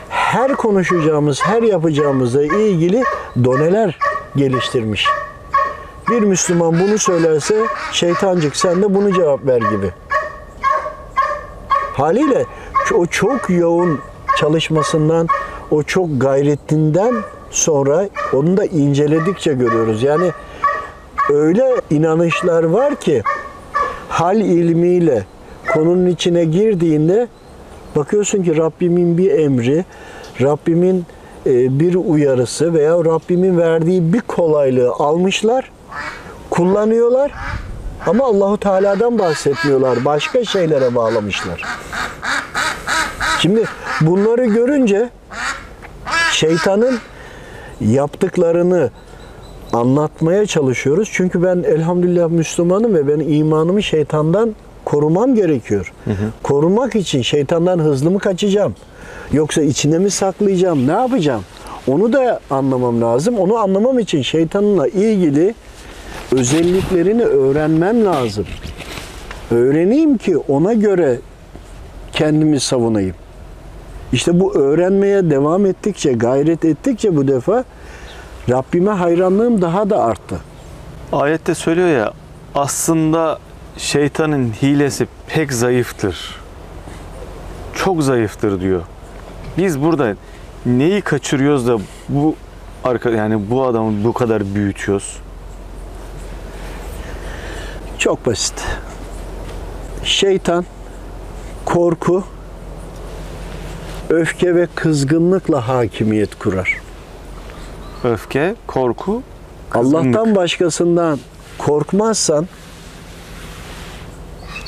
[0.10, 3.04] Her konuşacağımız, her yapacağımızla ilgili
[3.44, 3.98] doneler
[4.36, 5.08] geliştirmiş.
[6.10, 7.56] Bir Müslüman bunu söylerse
[7.92, 9.92] şeytancık sen de bunu cevap ver gibi.
[11.94, 12.46] Haliyle
[12.96, 14.00] o çok yoğun
[14.38, 15.28] çalışmasından,
[15.72, 17.14] o çok gayretinden
[17.52, 20.04] sonra onu da inceledikçe görüyoruz.
[20.04, 20.32] Yani
[21.30, 23.24] öyle inanışlar var ki
[24.10, 25.26] hal ilmiyle
[25.74, 27.28] konunun içine girdiğinde
[27.96, 29.86] bakıyorsun ki Rabbimin bir emri,
[30.42, 31.06] Rabbimin
[31.46, 35.72] e, bir uyarısı veya Rabbimin verdiği bir kolaylığı almışlar,
[36.50, 37.32] kullanıyorlar
[38.08, 40.06] ama Allahu Teala'dan bahsetmiyorlar.
[40.06, 41.64] Başka şeylere bağlamışlar.
[43.40, 43.64] Şimdi
[44.02, 45.10] bunları görünce
[46.32, 47.00] şeytanın
[47.82, 48.90] yaptıklarını
[49.74, 51.10] anlatmaya çalışıyoruz.
[51.14, 55.94] Çünkü ben elhamdülillah Müslümanım ve ben imanımı şeytandan korumam gerekiyor.
[56.44, 58.76] Korumak için şeytandan hızlı mı kaçacağım?
[59.34, 60.88] Yoksa içine mi saklayacağım?
[60.88, 61.42] Ne yapacağım?
[61.88, 63.40] Onu da anlamam lazım.
[63.40, 65.56] Onu anlamam için şeytanla ilgili
[66.32, 68.46] özelliklerini öğrenmem lazım.
[69.52, 71.20] Öğreneyim ki ona göre
[72.14, 73.16] kendimi savunayım.
[74.14, 77.64] İşte bu öğrenmeye devam ettikçe, gayret ettikçe bu defa
[78.50, 80.40] Rabbime hayranlığım daha da arttı.
[81.12, 82.14] Ayette söylüyor ya
[82.56, 83.40] aslında
[83.78, 86.36] şeytanın hilesi pek zayıftır.
[87.74, 88.82] Çok zayıftır diyor.
[89.58, 90.16] Biz burada
[90.66, 91.78] neyi kaçırıyoruz da
[92.10, 92.36] bu
[92.84, 95.18] arka yani bu adamı bu kadar büyütüyoruz?
[97.98, 98.64] Çok basit.
[100.04, 100.66] Şeytan
[101.66, 102.24] korku,
[104.10, 106.78] öfke ve kızgınlıkla hakimiyet kurar.
[108.04, 109.24] Öfke, korku,
[109.70, 110.16] kızgınlık.
[110.16, 111.20] Allah'tan başkasından
[111.58, 112.48] korkmazsan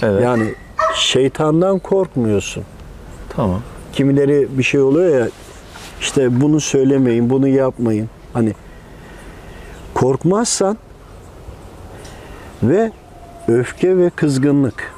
[0.01, 0.23] evet.
[0.23, 0.53] yani
[0.95, 2.63] şeytandan korkmuyorsun.
[3.29, 3.61] tamam.
[3.93, 5.29] Kimileri bir şey oluyor ya
[6.01, 8.09] işte bunu söylemeyin, bunu yapmayın.
[8.33, 8.53] Hani
[9.93, 10.77] korkmazsan
[12.63, 12.91] ve
[13.47, 14.93] öfke ve kızgınlık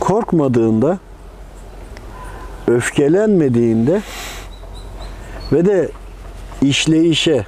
[0.00, 0.98] korkmadığında
[2.68, 4.00] öfkelenmediğinde
[5.52, 5.88] ve de
[6.62, 7.46] işleyişe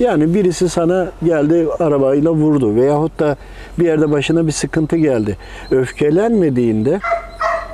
[0.00, 3.36] yani birisi sana geldi arabayla vurdu veyahut da
[3.78, 5.36] bir yerde başına bir sıkıntı geldi.
[5.70, 7.00] Öfkelenmediğinde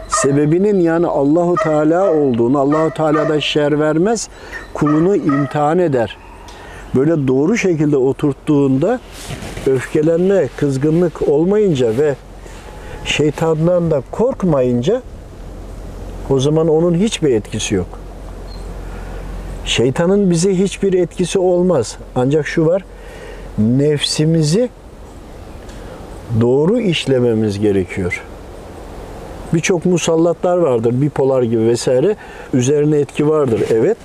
[0.09, 4.29] sebebinin yani Allahu Teala olduğunu, Allahu Teala da şer vermez,
[4.75, 6.17] kulunu imtihan eder.
[6.95, 9.01] böyle doğru şekilde oturttuğunda
[9.67, 12.15] öfkelenme, kızgınlık olmayınca ve
[13.05, 15.03] şeytandan da korkmayınca
[16.31, 17.99] o zaman onun hiçbir etkisi yok.
[19.65, 21.99] Şeytanın bize hiçbir etkisi olmaz.
[22.15, 22.85] Ancak şu var,
[23.59, 24.69] nefsimizi
[26.41, 28.23] doğru işlememiz gerekiyor.
[29.55, 32.17] Birçok musallatlar vardır, bipolar gibi vesaire.
[32.55, 33.63] Üzerine etki vardır.
[33.71, 33.99] Evet,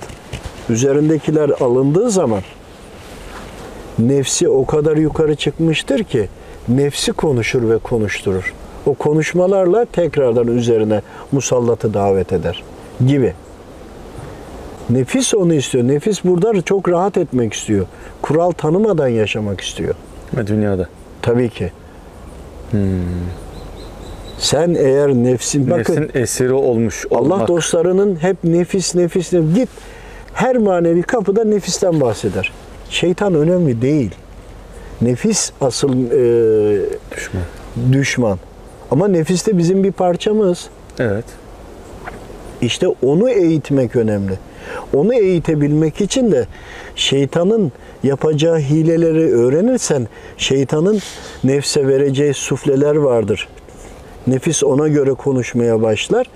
[0.68, 2.42] üzerindekiler alındığı zaman
[3.98, 6.28] nefsi o kadar yukarı çıkmıştır ki
[6.68, 8.54] nefsi konuşur ve konuşturur.
[8.86, 12.62] O konuşmalarla tekrardan üzerine musallatı davet eder
[13.06, 13.34] gibi.
[14.90, 15.88] Nefis onu istiyor.
[15.88, 17.86] Nefis burada çok rahat etmek istiyor.
[18.22, 19.94] Kural tanımadan yaşamak istiyor.
[20.36, 20.88] Ve dünyada.
[21.22, 21.72] Tabii ki.
[24.38, 27.40] Sen eğer nefsin bakın Nefsin esiri olmuş olmak.
[27.40, 29.68] Allah dostlarının hep nefis nefis nefis git
[30.34, 32.52] her manevi kapıda nefisten bahseder.
[32.90, 34.14] Şeytan önemli değil.
[35.00, 36.80] Nefis asıl e,
[37.16, 37.42] Düşman.
[37.92, 38.38] düşman.
[38.94, 40.68] Ama nefis de bizim bir parçamız.
[40.98, 41.24] Evet.
[42.60, 44.38] İşte onu eğitmek önemli.
[44.92, 46.46] Onu eğitebilmek için de
[46.96, 51.00] şeytanın yapacağı hileleri öğrenirsen şeytanın
[51.44, 53.48] nefse vereceği sufleler vardır.
[54.26, 56.26] Nefis ona göre konuşmaya başlar.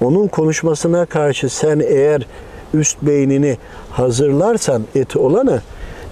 [0.00, 2.26] Onun konuşmasına karşı sen eğer
[2.74, 3.56] üst beynini
[3.90, 5.60] hazırlarsan et olanı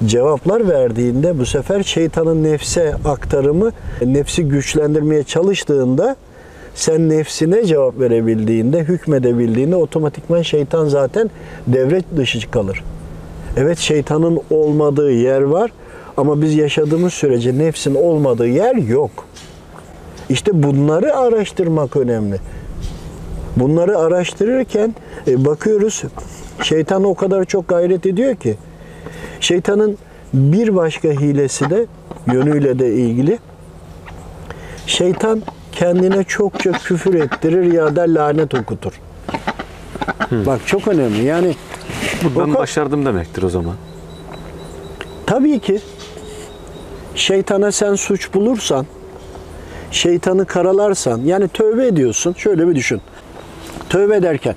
[0.07, 3.73] cevaplar verdiğinde bu sefer şeytanın nefse aktarımı
[4.05, 6.17] nefsi güçlendirmeye çalıştığında
[6.75, 11.31] sen nefsine cevap verebildiğinde, hükmedebildiğinde otomatikman şeytan zaten
[11.67, 12.85] devre dışı kalır.
[13.57, 15.71] Evet şeytanın olmadığı yer var
[16.17, 19.11] ama biz yaşadığımız sürece nefsin olmadığı yer yok.
[20.29, 22.37] İşte bunları araştırmak önemli.
[23.57, 24.95] Bunları araştırırken
[25.29, 26.03] e, bakıyoruz
[26.63, 28.57] şeytan o kadar çok gayret ediyor ki
[29.43, 29.99] şeytanın
[30.35, 31.87] bir başka hilesi de
[32.33, 33.39] yönüyle de ilgili
[34.87, 38.93] şeytan kendine çokça küfür ettirir ya da lanet okutur.
[40.31, 41.25] Bak çok önemli.
[41.25, 41.55] Yani
[42.37, 43.75] Ben o ka- başardım demektir o zaman.
[45.27, 45.81] Tabii ki
[47.15, 48.87] şeytana sen suç bulursan,
[49.91, 52.33] şeytanı karalarsan, yani tövbe ediyorsun.
[52.33, 53.01] Şöyle bir düşün.
[53.89, 54.55] Tövbe ederken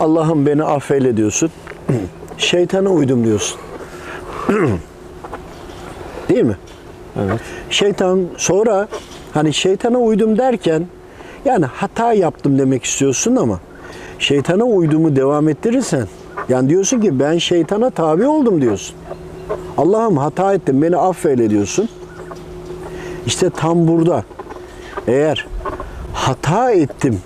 [0.00, 1.50] Allah'ım beni affeyle diyorsun.
[2.38, 3.60] Şeytana uydum diyorsun.
[6.28, 6.56] Değil mi?
[7.20, 7.40] Evet.
[7.70, 8.88] Şeytan sonra
[9.34, 10.86] hani şeytana uydum derken
[11.44, 13.60] yani hata yaptım demek istiyorsun ama
[14.18, 16.06] şeytana uydumu devam ettirirsen
[16.48, 18.96] yani diyorsun ki ben şeytana tabi oldum diyorsun.
[19.78, 21.88] Allah'ım hata ettim beni affeyle diyorsun.
[23.26, 24.24] İşte tam burada
[25.06, 25.46] eğer
[26.12, 27.20] hata ettim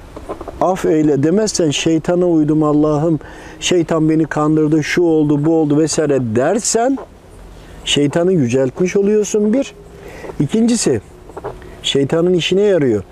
[0.61, 3.21] af eyle demezsen şeytana uydum Allah'ım
[3.61, 6.99] şeytan beni kandırdı şu oldu bu oldu vesaire dersen
[7.85, 9.75] şeytanı yüceltmiş oluyorsun bir.
[10.41, 11.01] İkincisi
[11.83, 13.03] şeytanın işine yarıyor.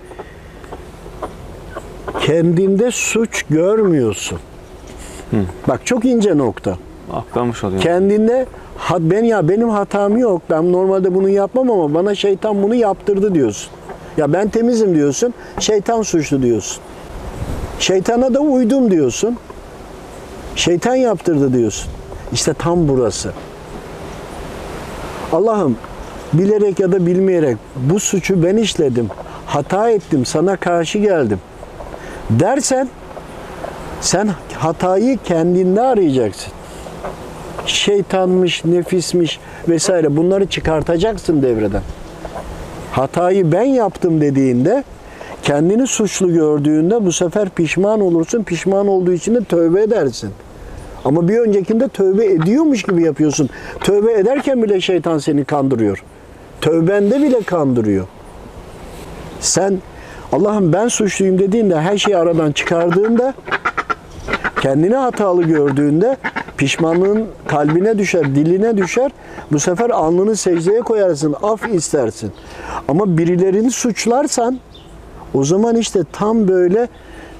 [2.21, 4.39] Kendinde suç görmüyorsun.
[5.69, 6.79] Bak çok ince nokta.
[7.13, 7.83] Aklanmış oluyor.
[7.83, 10.43] Kendinde ha, ben ya benim hatam yok.
[10.51, 13.71] Ben normalde bunu yapmam ama bana şeytan bunu yaptırdı diyorsun.
[14.17, 15.35] Ya ben temizim diyorsun.
[15.59, 16.83] Şeytan suçlu diyorsun.
[17.79, 19.37] Şeytana da uydum diyorsun.
[20.57, 21.91] Şeytan yaptırdı diyorsun.
[22.33, 23.33] İşte tam burası.
[25.33, 25.77] Allah'ım
[26.33, 29.09] bilerek ya da bilmeyerek bu suçu ben işledim.
[29.47, 31.39] Hata ettim, sana karşı geldim.
[32.31, 32.89] Dersen
[34.01, 36.53] sen hatayı kendinde arayacaksın.
[37.67, 41.83] Şeytanmış, nefismiş vesaire bunları çıkartacaksın devreden.
[42.93, 44.85] Hatayı ben yaptım dediğinde
[45.43, 48.43] kendini suçlu gördüğünde bu sefer pişman olursun.
[48.43, 50.31] Pişman olduğu için de tövbe edersin.
[51.05, 53.49] Ama bir öncekinde tövbe ediyormuş gibi yapıyorsun.
[53.81, 56.05] Tövbe ederken bile şeytan seni kandırıyor.
[56.61, 58.07] Tövbende bile kandırıyor.
[59.41, 59.79] Sen
[60.33, 63.35] Allah'ım ben suçluyum dediğinde her şeyi aradan çıkardığında
[64.61, 66.17] kendini hatalı gördüğünde
[66.57, 69.11] pişmanlığın kalbine düşer, diline düşer.
[69.53, 72.33] Bu sefer alnını secdeye koyarsın, af istersin.
[72.89, 74.59] Ama birilerini suçlarsan
[75.35, 76.89] o zaman işte tam böyle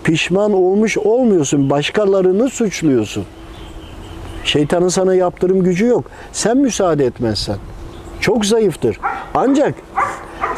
[0.05, 1.71] pişman olmuş olmuyorsun.
[1.71, 3.25] Başkalarını suçluyorsun.
[4.45, 6.05] Şeytanın sana yaptırım gücü yok.
[6.33, 7.57] Sen müsaade etmezsen.
[8.21, 9.01] Çok zayıftır.
[9.35, 9.75] Ancak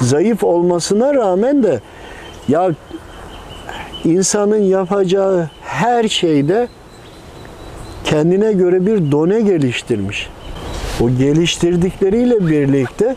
[0.01, 1.81] zayıf olmasına rağmen de
[2.49, 2.71] ya
[4.05, 6.69] insanın yapacağı her şeyde
[8.05, 10.29] kendine göre bir done geliştirmiş.
[11.01, 13.17] O geliştirdikleriyle birlikte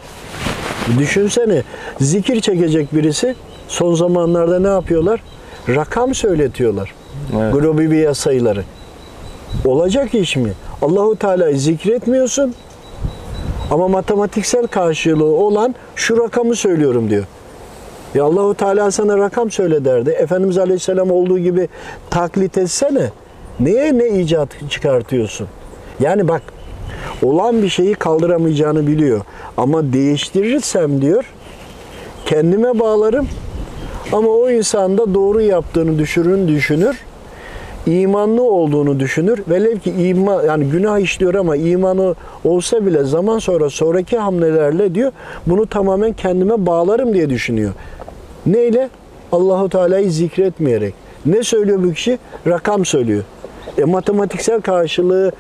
[0.99, 1.63] düşünsene
[2.01, 3.35] zikir çekecek birisi
[3.67, 5.23] son zamanlarda ne yapıyorlar?
[5.69, 6.93] Rakam söyletiyorlar.
[7.37, 7.53] Evet.
[7.53, 8.63] Globibiya sayıları.
[9.65, 10.51] Olacak iş mi?
[10.81, 12.53] Allahu Teala'yı zikretmiyorsun
[13.71, 17.23] ama matematiksel karşılığı olan şu rakamı söylüyorum diyor.
[18.15, 20.09] Ya Allahu Teala sana rakam söyle derdi.
[20.09, 21.69] Efendimiz Aleyhisselam olduğu gibi
[22.09, 23.11] taklit etsene.
[23.59, 25.47] Neye ne icat çıkartıyorsun?
[25.99, 26.41] Yani bak
[27.23, 29.21] olan bir şeyi kaldıramayacağını biliyor.
[29.57, 31.25] Ama değiştirirsem diyor
[32.25, 33.27] kendime bağlarım
[34.11, 36.97] ama o insan da doğru yaptığını düşünür, düşünür.
[37.87, 39.43] İmanlı olduğunu düşünür.
[39.49, 45.11] Velev ki iman yani günah işliyor ama imanı olsa bile zaman sonra sonraki hamlelerle diyor
[45.47, 47.71] bunu tamamen kendime bağlarım diye düşünüyor.
[48.45, 48.89] Neyle?
[49.31, 50.93] Allahu Teala'yı zikretmeyerek.
[51.25, 52.19] Ne söylüyor bu kişi?
[52.47, 53.23] Rakam söylüyor.
[53.77, 55.31] E matematiksel karşılığı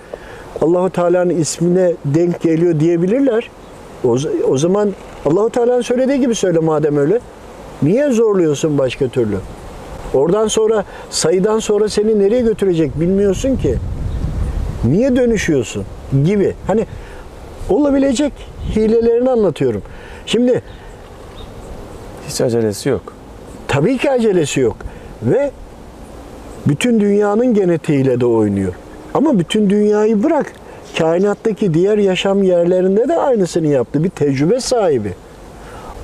[0.61, 3.49] Allahu Teala'nın ismine denk geliyor diyebilirler.
[4.03, 4.17] O,
[4.49, 4.93] o zaman
[5.25, 7.19] Allahu Teala'nın söylediği gibi söyle madem öyle.
[7.81, 9.37] Niye zorluyorsun başka türlü?
[10.13, 13.75] Oradan sonra sayıdan sonra seni nereye götürecek bilmiyorsun ki.
[14.83, 15.83] Niye dönüşüyorsun
[16.25, 16.53] gibi.
[16.67, 16.85] Hani
[17.69, 18.33] olabilecek
[18.75, 19.81] hilelerini anlatıyorum.
[20.25, 20.61] Şimdi
[22.27, 23.13] Hiç acelesi yok.
[23.67, 24.77] tabii ki acelesi yok
[25.23, 25.51] ve
[26.67, 28.73] bütün dünyanın genetiğiyle de oynuyor.
[29.13, 30.53] Ama bütün dünyayı bırak.
[30.97, 34.03] Kainattaki diğer yaşam yerlerinde de aynısını yaptı.
[34.03, 35.13] Bir tecrübe sahibi.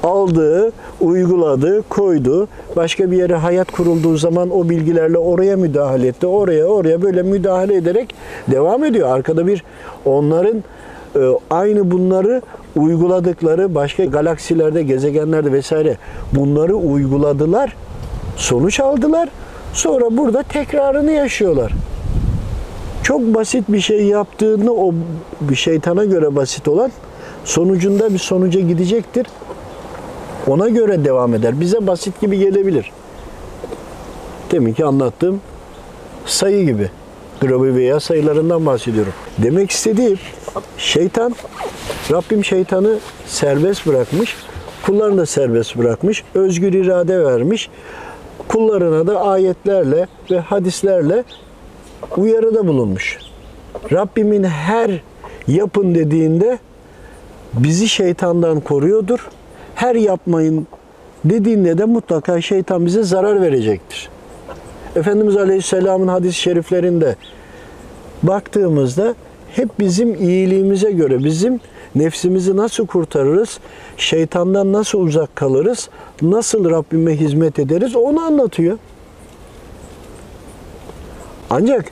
[0.03, 2.47] Aldı, uyguladı, koydu.
[2.75, 6.27] Başka bir yere hayat kurulduğu zaman o bilgilerle oraya müdahale etti.
[6.27, 8.15] Oraya oraya böyle müdahale ederek
[8.51, 9.09] devam ediyor.
[9.15, 9.63] Arkada bir
[10.05, 10.63] onların
[11.15, 12.41] e, aynı bunları
[12.75, 15.97] uyguladıkları başka galaksilerde, gezegenlerde vesaire
[16.33, 17.75] bunları uyguladılar.
[18.35, 19.29] Sonuç aldılar.
[19.73, 21.73] Sonra burada tekrarını yaşıyorlar.
[23.03, 24.93] Çok basit bir şey yaptığında o
[25.41, 26.91] bir şeytana göre basit olan
[27.45, 29.27] sonucunda bir sonuca gidecektir.
[30.47, 31.60] Ona göre devam eder.
[31.60, 32.91] Bize basit gibi gelebilir.
[34.51, 35.41] Demin ki anlattığım
[36.25, 36.89] sayı gibi.
[37.41, 39.13] Gravi veya sayılarından bahsediyorum.
[39.38, 40.19] Demek istediğim
[40.77, 41.36] şeytan,
[42.12, 44.36] Rabbim şeytanı serbest bırakmış.
[44.86, 46.23] Kullarını da serbest bırakmış.
[46.36, 47.69] Özgür irade vermiş.
[48.47, 51.23] Kullarına da ayetlerle ve hadislerle
[52.17, 53.19] uyarıda bulunmuş.
[53.91, 55.01] Rabbimin her
[55.47, 56.60] yapın dediğinde
[57.53, 59.29] bizi şeytandan koruyordur.
[59.75, 60.67] Her yapmayın
[61.25, 64.09] dediğinde de mutlaka şeytan bize zarar verecektir.
[64.95, 67.15] Efendimiz Aleyhisselam'ın hadis-i şeriflerinde
[68.23, 69.15] baktığımızda
[69.55, 71.59] hep bizim iyiliğimize göre bizim
[71.95, 73.59] nefsimizi nasıl kurtarırız,
[73.97, 75.89] şeytandan nasıl uzak kalırız,
[76.21, 78.77] nasıl Rabbime hizmet ederiz onu anlatıyor.
[81.49, 81.86] Ancak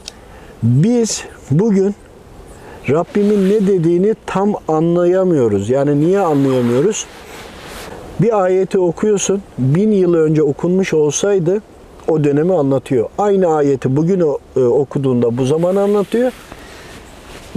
[0.64, 1.96] biz bugün
[2.90, 5.70] Rabbimin ne dediğini tam anlayamıyoruz.
[5.70, 7.06] Yani niye anlayamıyoruz?
[8.20, 11.62] Bir ayeti okuyorsun, bin yıl önce okunmuş olsaydı
[12.08, 13.10] o dönemi anlatıyor.
[13.18, 14.20] Aynı ayeti bugün
[14.56, 16.32] e, okuduğunda bu zaman anlatıyor.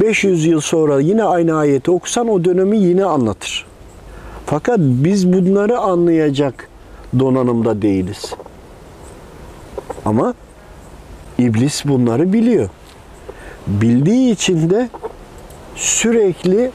[0.01, 3.67] 500 yıl sonra yine aynı ayeti okusan o dönemi yine anlatır.
[4.47, 6.69] Fakat biz bunları anlayacak
[7.19, 8.35] donanımda değiliz.
[10.05, 10.35] Ama
[11.39, 12.69] İblis bunları biliyor.
[13.67, 14.89] Bildiği için de
[15.77, 16.71] sürekli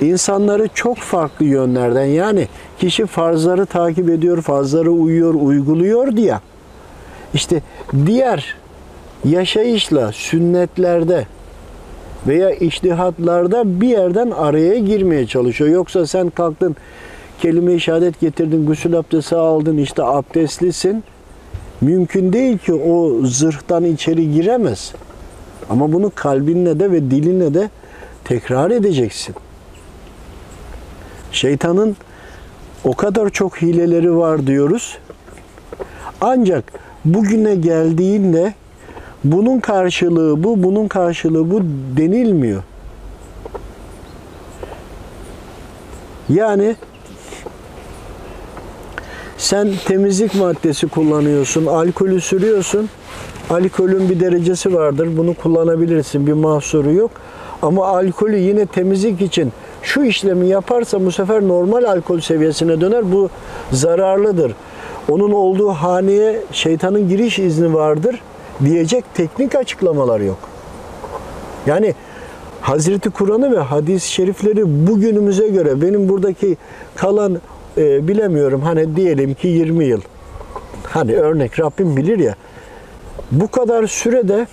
[0.00, 2.48] insanları çok farklı yönlerden yani
[2.78, 6.38] kişi farzları takip ediyor, farzları uyuyor, uyguluyor diye.
[7.34, 7.62] İşte
[8.06, 8.56] diğer
[9.24, 11.26] yaşayışla sünnetlerde
[12.26, 15.70] veya iştihatlarda bir yerden araya girmeye çalışıyor.
[15.70, 16.76] Yoksa sen kalktın
[17.42, 21.04] kelime-i şehadet getirdin, gusül abdesti aldın, işte abdestlisin.
[21.80, 24.92] Mümkün değil ki o zırhtan içeri giremez.
[25.70, 27.70] Ama bunu kalbinle de ve dilinle de
[28.24, 29.34] tekrar edeceksin.
[31.32, 31.96] Şeytanın
[32.84, 34.98] o kadar çok hileleri var diyoruz.
[36.20, 36.64] Ancak
[37.04, 38.54] bugüne geldiğinde
[39.24, 41.60] bunun karşılığı bu, bunun karşılığı bu
[41.96, 42.62] denilmiyor.
[46.28, 46.76] Yani
[49.38, 52.88] sen temizlik maddesi kullanıyorsun, alkolü sürüyorsun.
[53.50, 55.08] Alkolün bir derecesi vardır.
[55.16, 56.26] Bunu kullanabilirsin.
[56.26, 57.10] Bir mahsuru yok.
[57.62, 59.52] Ama alkolü yine temizlik için
[59.88, 63.12] şu işlemi yaparsa bu sefer normal alkol seviyesine döner.
[63.12, 63.30] Bu
[63.72, 64.54] zararlıdır.
[65.10, 68.22] Onun olduğu haneye şeytanın giriş izni vardır
[68.64, 70.38] diyecek teknik açıklamalar yok.
[71.66, 71.94] Yani
[72.60, 76.56] Hazreti Kur'an'ı ve hadis-i şerifleri bugünümüze göre benim buradaki
[76.96, 77.40] kalan
[77.78, 80.00] e, bilemiyorum hani diyelim ki 20 yıl.
[80.82, 82.34] Hani örnek Rabbim bilir ya.
[83.32, 84.46] Bu kadar sürede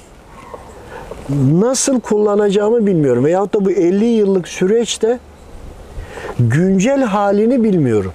[1.51, 3.25] nasıl kullanacağımı bilmiyorum.
[3.25, 5.19] Veyahut da bu 50 yıllık süreçte
[6.39, 8.11] güncel halini bilmiyorum.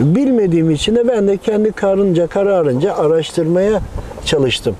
[0.00, 3.80] Bilmediğim için de ben de kendi karınca kararınca araştırmaya
[4.24, 4.76] çalıştım.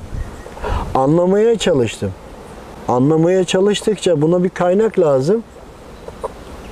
[0.94, 2.12] Anlamaya çalıştım.
[2.88, 5.42] Anlamaya çalıştıkça buna bir kaynak lazım.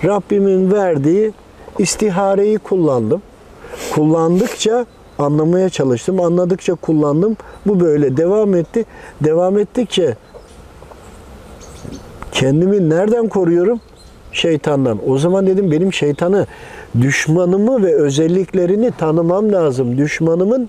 [0.04, 1.32] Rabbimin verdiği
[1.78, 3.22] istihareyi kullandım.
[3.94, 4.86] Kullandıkça
[5.18, 6.20] anlamaya çalıştım.
[6.20, 7.36] Anladıkça kullandım.
[7.66, 8.84] Bu böyle devam etti.
[9.20, 10.16] Devam ettikçe
[12.32, 13.80] kendimi nereden koruyorum?
[14.36, 14.98] Şeytandan.
[15.10, 16.46] O zaman dedim benim şeytanı,
[17.00, 19.98] düşmanımı ve özelliklerini tanımam lazım.
[19.98, 20.68] Düşmanımın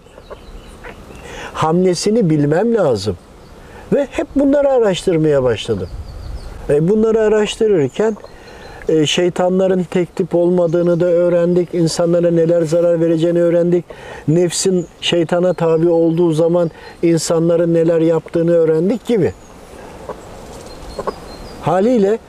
[1.54, 3.18] hamlesini bilmem lazım.
[3.94, 5.88] Ve hep bunları araştırmaya başladım.
[6.70, 8.18] E bunları araştırırken
[8.90, 11.74] e, şeytanların tek tip olmadığını da öğrendik.
[11.74, 13.86] İnsanlara neler zarar vereceğini öğrendik.
[14.28, 16.72] Nefsin şeytana tabi olduğu zaman
[17.04, 19.34] insanların neler yaptığını öğrendik gibi.
[21.62, 22.20] Haliyle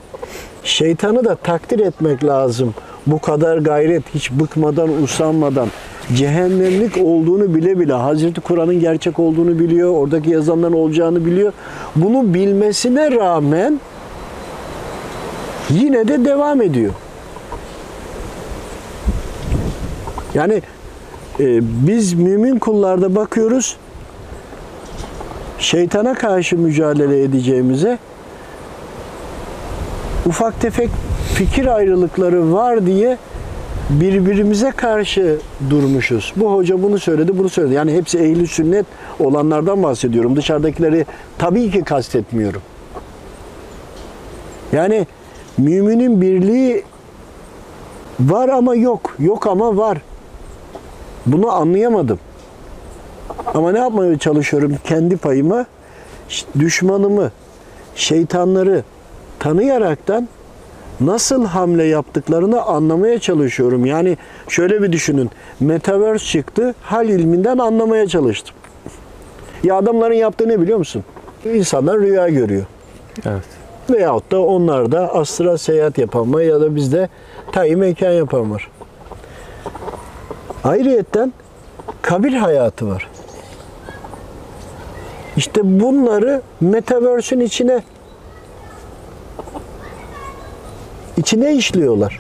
[0.69, 2.75] şeytanı da takdir etmek lazım.
[3.07, 5.69] Bu kadar gayret, hiç bıkmadan, usanmadan,
[6.15, 11.53] cehennemlik olduğunu bile bile, Hazreti Kur'an'ın gerçek olduğunu biliyor, oradaki yazanların olacağını biliyor.
[11.97, 13.81] Bunu bilmesine rağmen
[15.71, 16.93] yine de devam ediyor.
[20.35, 20.63] Yani
[21.41, 23.77] e, biz mümin kullarda bakıyoruz,
[25.59, 27.99] şeytana karşı mücadele edeceğimize
[30.29, 30.91] ufak tefek
[31.35, 33.19] fikir ayrılıkları var diye
[33.91, 35.39] birbirimize karşı
[35.71, 36.33] durmuşuz.
[36.37, 37.75] Bu hoca bunu söyledi, bunu söyledi.
[37.75, 38.87] Yani hepsi ehli sünnet
[39.21, 40.37] olanlardan bahsediyorum.
[40.37, 41.07] Dışarıdakileri
[41.39, 42.63] tabii ki kastetmiyorum.
[44.73, 45.07] Yani
[45.59, 46.85] müminin birliği
[48.21, 49.15] var ama yok.
[49.19, 49.99] Yok ama var.
[51.27, 52.19] Bunu anlayamadım.
[53.55, 55.67] Ama ne yapmaya çalışıyorum kendi payıma?
[56.29, 57.31] Ş- Düşmanımı,
[57.95, 58.83] şeytanları
[59.39, 60.29] tanıyaraktan
[61.01, 63.87] nasıl hamle yaptıklarını anlamaya çalışıyorum.
[63.87, 64.17] Yani
[64.49, 65.31] şöyle bir düşünün.
[65.61, 66.75] Metaverse çıktı.
[66.83, 68.57] Hal ilminden anlamaya çalıştım.
[69.63, 71.05] Ya adamların yaptığı ne biliyor musun?
[71.45, 72.65] İnsanlar rüya görüyor.
[73.27, 73.45] Evet.
[73.91, 77.09] Veyahut da onlar da astra seyahat yapan var ya da bizde
[77.53, 78.71] tayi mekan yapan var.
[80.65, 81.33] Ayrıyetten
[82.03, 83.09] kabir hayatı var.
[85.37, 87.83] İşte bunları Metaverse'ün içine
[91.19, 92.19] içine işliyorlar.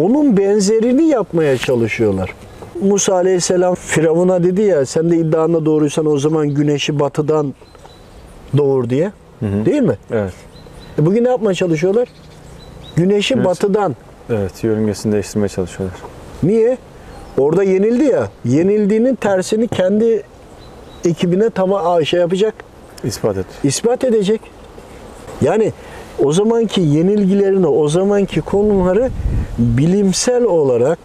[0.00, 2.34] Onun benzerini yapmaya çalışıyorlar.
[2.82, 7.54] Musa Aleyhisselam Firavun'a dedi ya sen de iddianda doğruysan o zaman güneşi batıdan
[8.56, 9.12] doğur diye.
[9.42, 9.96] Değil mi?
[10.10, 10.32] Evet.
[10.98, 12.08] E bugün ne yapmaya çalışıyorlar?
[12.96, 13.96] Güneşi Güneş- batıdan.
[14.30, 14.64] Evet.
[14.64, 15.98] Yörüngesini değiştirmeye çalışıyorlar.
[16.42, 16.78] Niye?
[17.38, 18.28] Orada yenildi ya.
[18.44, 20.22] Yenildiğinin tersini kendi
[21.04, 22.54] ekibine tamam şey yapacak.
[23.04, 23.46] İspat et.
[23.64, 24.40] ispat edecek.
[25.42, 25.72] Yani
[26.22, 29.10] o zamanki yenilgilerini, o zamanki konuları
[29.58, 30.98] bilimsel olarak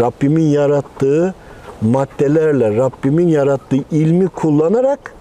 [0.00, 1.34] Rabbimin yarattığı
[1.80, 5.14] maddelerle, Rabbimin yarattığı ilmi kullanarak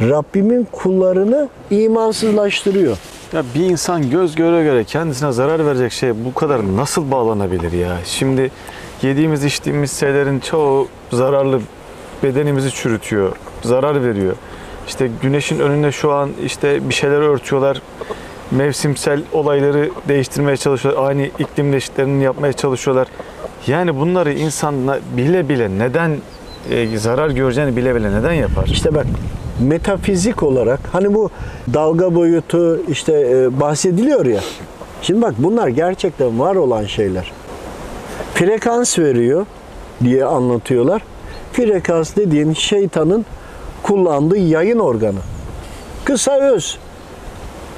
[0.00, 2.96] Rabbimin kullarını imansızlaştırıyor.
[3.32, 7.96] Ya bir insan göz göre göre kendisine zarar verecek şeye bu kadar nasıl bağlanabilir ya?
[8.04, 8.50] Şimdi
[9.02, 11.60] yediğimiz içtiğimiz şeylerin çoğu zararlı
[12.22, 14.36] bedenimizi çürütüyor, zarar veriyor.
[14.86, 17.82] İşte güneşin önünde şu an işte bir şeyler örtüyorlar.
[18.56, 21.08] Mevsimsel olayları değiştirmeye çalışıyorlar.
[21.08, 23.08] Aynı iklim değişikliklerini yapmaya çalışıyorlar.
[23.66, 24.74] Yani bunları insan
[25.16, 26.16] bile bile neden
[26.70, 28.66] e, zarar göreceğini bile bile neden yapar?
[28.66, 29.06] İşte bak
[29.60, 31.30] metafizik olarak hani bu
[31.74, 34.40] dalga boyutu işte e, bahsediliyor ya.
[35.02, 37.32] Şimdi bak bunlar gerçekten var olan şeyler.
[38.34, 39.46] Frekans veriyor
[40.04, 41.02] diye anlatıyorlar.
[41.52, 43.26] Frekans dediğin şeytanın
[43.82, 45.20] kullandığı yayın organı.
[46.04, 46.78] Kısa öz.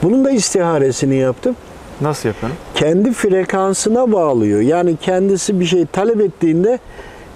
[0.07, 1.57] Bunun da istiharesini yaptım.
[2.00, 2.59] Nasıl yapıyorsun?
[2.74, 4.61] Kendi frekansına bağlıyor.
[4.61, 6.78] Yani kendisi bir şey talep ettiğinde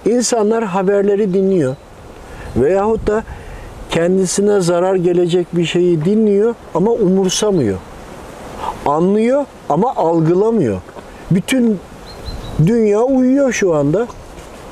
[0.05, 1.75] insanlar haberleri dinliyor.
[2.55, 3.23] Veyahut da
[3.89, 7.77] kendisine zarar gelecek bir şeyi dinliyor ama umursamıyor.
[8.85, 10.81] Anlıyor ama algılamıyor.
[11.31, 11.79] Bütün
[12.65, 14.07] dünya uyuyor şu anda.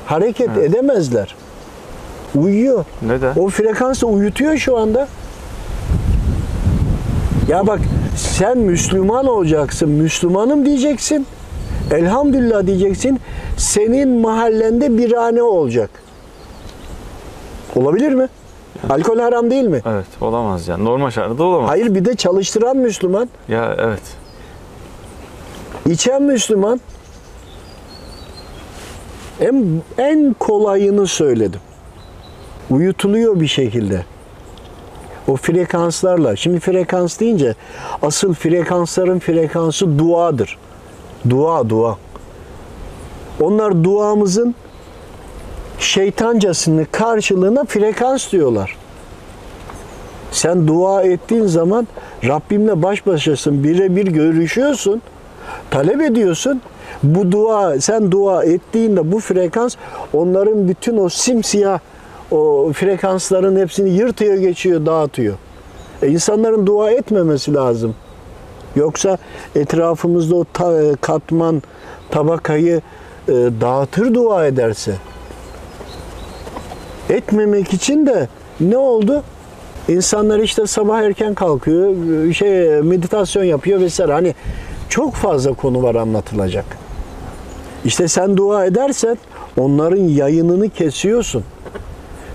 [0.06, 1.34] Hareket edemezler.
[2.34, 2.84] Uyuyor.
[3.02, 3.32] Neden?
[3.36, 5.08] O frekans da uyutuyor şu anda.
[7.50, 7.80] Ya bak
[8.16, 9.88] sen Müslüman olacaksın.
[9.88, 11.26] Müslümanım diyeceksin.
[11.90, 13.20] Elhamdülillah diyeceksin.
[13.56, 15.90] Senin mahallende birane olacak.
[17.76, 18.28] Olabilir mi?
[18.90, 19.80] Alkol haram değil mi?
[19.86, 20.84] Evet olamaz yani.
[20.84, 21.70] Normal şartlarda olamaz.
[21.70, 24.02] Hayır bir de çalıştıran Müslüman, Ya evet.
[25.86, 26.80] içen Müslüman.
[29.40, 31.60] En, en kolayını söyledim.
[32.70, 34.04] Uyutuluyor bir şekilde.
[35.28, 36.36] O frekanslarla.
[36.36, 37.54] Şimdi frekans deyince
[38.02, 40.58] asıl frekansların frekansı duadır.
[41.30, 41.98] Dua, dua.
[43.40, 44.54] Onlar duamızın
[45.78, 48.76] şeytancasını karşılığına frekans diyorlar.
[50.32, 51.88] Sen dua ettiğin zaman
[52.24, 55.02] Rabbimle baş başasın, birebir görüşüyorsun,
[55.70, 56.60] talep ediyorsun.
[57.02, 59.76] Bu dua, sen dua ettiğinde bu frekans
[60.12, 61.78] onların bütün o simsiyah
[62.30, 65.34] o frekansların hepsini yırtıyor, geçiyor, dağıtıyor.
[66.02, 67.94] E insanların dua etmemesi lazım.
[68.76, 69.18] Yoksa
[69.56, 71.62] etrafımızda o ta- katman,
[72.10, 72.80] tabakayı
[73.28, 74.94] e, dağıtır dua ederse.
[77.10, 78.28] Etmemek için de
[78.60, 79.22] ne oldu?
[79.88, 81.94] İnsanlar işte sabah erken kalkıyor,
[82.32, 84.12] şey meditasyon yapıyor vesaire.
[84.12, 84.34] Hani
[84.88, 86.64] çok fazla konu var anlatılacak.
[87.84, 89.18] İşte sen dua edersen
[89.58, 91.44] onların yayınını kesiyorsun.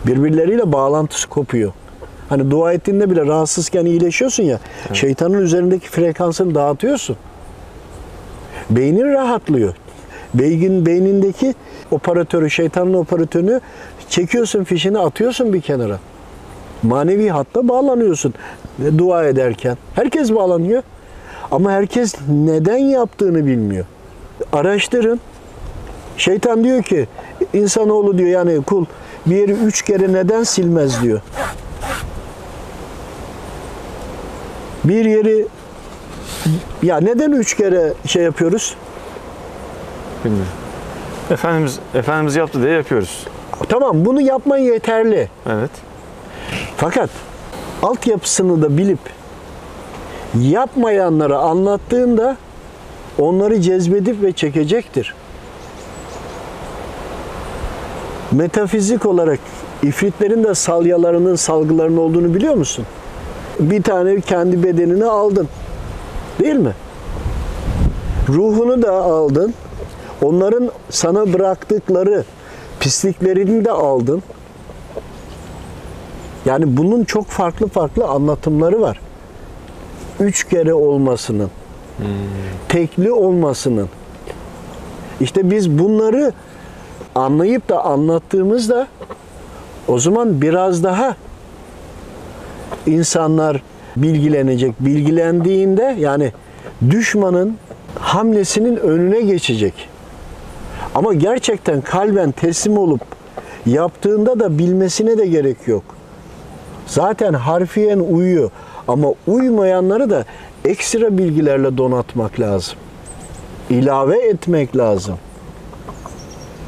[0.08, 1.72] Birbirleriyle bağlantısı kopuyor.
[2.30, 4.60] Hani dua ettiğinde bile rahatsızken iyileşiyorsun ya.
[4.94, 7.16] Şeytanın üzerindeki frekansını dağıtıyorsun.
[8.70, 9.74] Beynin rahatlıyor.
[10.34, 11.54] Beynin beynindeki
[11.92, 13.62] operatörü, şeytanın operatörünü
[14.10, 16.00] çekiyorsun fişini atıyorsun bir kenara.
[16.84, 18.34] Manevi hatta bağlanıyorsun
[18.98, 19.78] dua ederken.
[19.96, 20.84] Herkes bağlanıyor.
[21.52, 23.86] Ama herkes neden yaptığını bilmiyor.
[24.54, 25.20] Araştırın.
[26.18, 27.08] Şeytan diyor ki
[27.54, 28.86] insanoğlu diyor yani kul
[29.26, 31.22] bir yeri üç kere neden silmez diyor.
[34.84, 35.48] Bir yeri
[36.84, 38.76] ya neden üç kere şey yapıyoruz?
[40.26, 40.52] Bilmiyorum.
[41.32, 43.28] Efendimiz Efendimiz yaptı diye yapıyoruz.
[43.70, 45.30] Tamam bunu yapman yeterli.
[45.50, 45.72] Evet.
[46.78, 47.10] Fakat
[47.84, 49.00] altyapısını da bilip
[50.40, 52.38] yapmayanlara anlattığında
[53.20, 55.14] onları cezbedip ve çekecektir.
[58.36, 59.40] Metafizik olarak
[59.84, 62.86] ifritlerin de salyalarının, salgılarının olduğunu biliyor musun?
[63.60, 65.48] Bir tane kendi bedenini aldın.
[66.40, 66.74] Değil mi?
[68.30, 69.54] Ruhunu da aldın.
[70.22, 72.24] Onların sana bıraktıkları
[72.80, 74.24] pisliklerini de aldın.
[76.46, 79.00] Yani bunun çok farklı farklı anlatımları var.
[80.20, 81.50] Üç kere olmasının,
[82.70, 83.90] tekli olmasının.
[85.22, 86.34] İşte biz bunları
[87.16, 88.88] anlayıp da anlattığımızda
[89.88, 91.16] o zaman biraz daha
[92.86, 93.62] insanlar
[93.98, 94.74] bilgilenecek.
[94.80, 96.32] Bilgilendiğinde yani
[96.90, 97.58] düşmanın
[98.00, 99.90] hamlesinin önüne geçecek.
[100.96, 103.02] Ama gerçekten kalben teslim olup
[103.66, 105.84] yaptığında da bilmesine de gerek yok.
[106.88, 108.52] Zaten harfiyen uyuyor.
[108.88, 110.26] Ama uymayanları da
[110.66, 112.78] ekstra bilgilerle donatmak lazım.
[113.70, 115.18] İlave etmek lazım.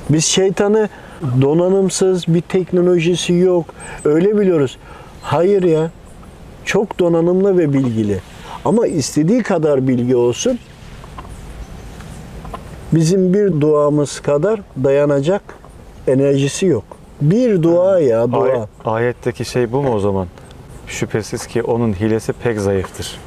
[0.09, 0.89] Biz şeytanı
[1.41, 3.65] donanımsız, bir teknolojisi yok.
[4.05, 4.77] Öyle biliyoruz.
[5.21, 5.91] Hayır ya.
[6.65, 8.19] Çok donanımlı ve bilgili.
[8.65, 10.59] Ama istediği kadar bilgi olsun.
[12.91, 15.41] Bizim bir duamız kadar dayanacak
[16.07, 16.83] enerjisi yok.
[17.21, 18.43] Bir dua ya dua.
[18.43, 20.27] Ay- ayetteki şey bu mu o zaman?
[20.87, 23.17] Şüphesiz ki onun hilesi pek zayıftır.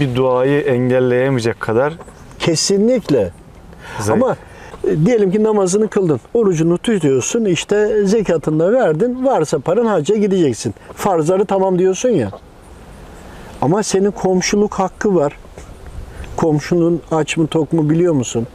[0.00, 1.92] Bir duayı engelleyemeyecek kadar
[2.38, 3.30] Kesinlikle.
[4.00, 4.22] zayıf.
[4.22, 4.36] Ama
[5.04, 10.74] diyelim ki namazını kıldın, orucunu tutuyorsun, işte zekatını da verdin, varsa paran hacca gideceksin.
[10.94, 12.30] Farzları tamam diyorsun ya.
[13.62, 15.38] Ama senin komşuluk hakkı var.
[16.36, 18.46] Komşunun aç mı tok mu biliyor musun?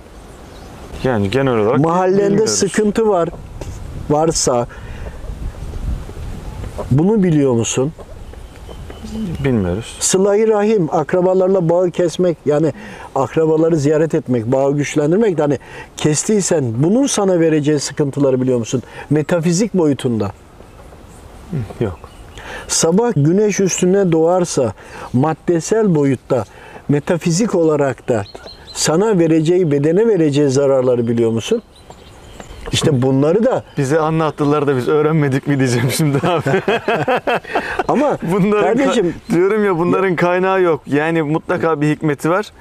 [1.04, 2.52] yani genel olarak Mahallende bilmiyoruz.
[2.54, 3.30] sıkıntı var.
[4.10, 4.68] Varsa
[6.92, 7.92] bunu biliyor musun?
[9.44, 9.98] bilmiyoruz.
[10.00, 12.74] Sıla-i rahim, akrabalarla bağı kesmek, yani
[13.22, 15.60] akrabaları ziyaret etmek, bağı güçlendirmek de hani
[15.98, 18.84] kestiysen bunun sana vereceği sıkıntıları biliyor musun?
[19.10, 20.32] Metafizik boyutunda.
[21.80, 22.00] Yok.
[22.68, 24.74] Sabah güneş üstüne doğarsa
[25.14, 26.44] maddesel boyutta,
[26.90, 28.24] metafizik olarak da
[28.74, 31.62] sana vereceği, bedene vereceği zararları biliyor musun?
[32.72, 36.62] İşte bunları da Bize anlattılar da biz öğrenmedik mi diyeceğim şimdi abi.
[37.88, 40.82] ama Bunların ka- kardeşim diyorum ya bunların kaynağı yok.
[40.88, 42.52] Yani mutlaka bir hikmeti var.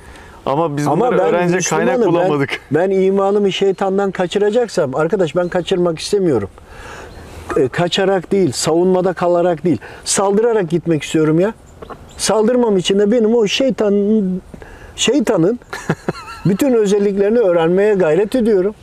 [0.48, 2.20] Ama biz Ama bunları ben öğrenecek kaynak Müslümanım.
[2.20, 2.60] Ben- bulamadık.
[2.70, 6.48] Ben, imanımı şeytandan kaçıracaksam arkadaş ben kaçırmak istemiyorum.
[7.56, 11.54] E, Kaçarak değil, savunmada kalarak değil, saldırarak gitmek istiyorum ya.
[12.16, 14.42] Saldırmam için de benim o şeytanın
[14.96, 15.58] şeytanın
[16.46, 18.74] bütün özelliklerini öğrenmeye gayret ediyorum.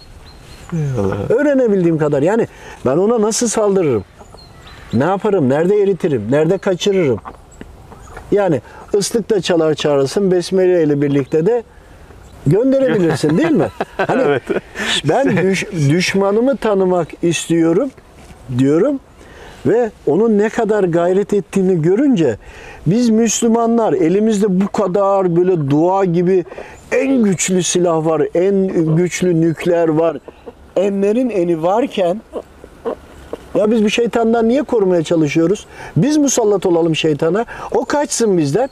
[1.29, 2.21] Öğrenebildiğim kadar.
[2.21, 2.47] Yani
[2.85, 4.03] ben ona nasıl saldırırım?
[4.93, 5.49] Ne yaparım?
[5.49, 6.27] Nerede eritirim?
[6.29, 7.19] Nerede kaçırırım?
[8.31, 8.61] Yani
[8.95, 10.31] ıslıkta çalar çağırırsın.
[10.31, 11.63] Besmele ile birlikte de
[12.47, 13.67] gönderebilirsin değil mi?
[13.97, 14.39] Hani
[15.09, 17.89] ben düş- düşmanımı tanımak istiyorum
[18.57, 18.99] diyorum
[19.65, 22.37] ve onun ne kadar gayret ettiğini görünce
[22.85, 26.45] biz Müslümanlar elimizde bu kadar böyle dua gibi
[26.91, 30.17] en güçlü silah var, en güçlü nükleer var.
[30.75, 32.21] Enlerin eni varken
[33.55, 35.65] Ya biz bu şeytandan niye korumaya çalışıyoruz?
[35.97, 37.45] Biz musallat olalım şeytana.
[37.71, 38.69] O kaçsın bizden.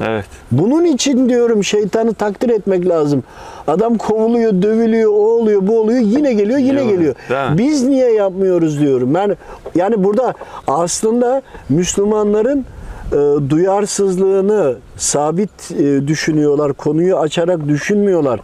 [0.00, 0.24] Evet.
[0.50, 3.24] Bunun için diyorum şeytanı takdir etmek lazım.
[3.66, 6.88] Adam kovuluyor, dövülüyor, o oluyor, bu oluyor, yine geliyor, yine mi?
[6.88, 7.14] geliyor.
[7.30, 9.14] Biz niye yapmıyoruz diyorum.
[9.14, 9.36] Ben
[9.74, 10.34] yani burada
[10.66, 12.64] aslında Müslümanların
[13.12, 16.72] e, duyarsızlığını sabit e, düşünüyorlar.
[16.72, 18.40] Konuyu açarak düşünmüyorlar.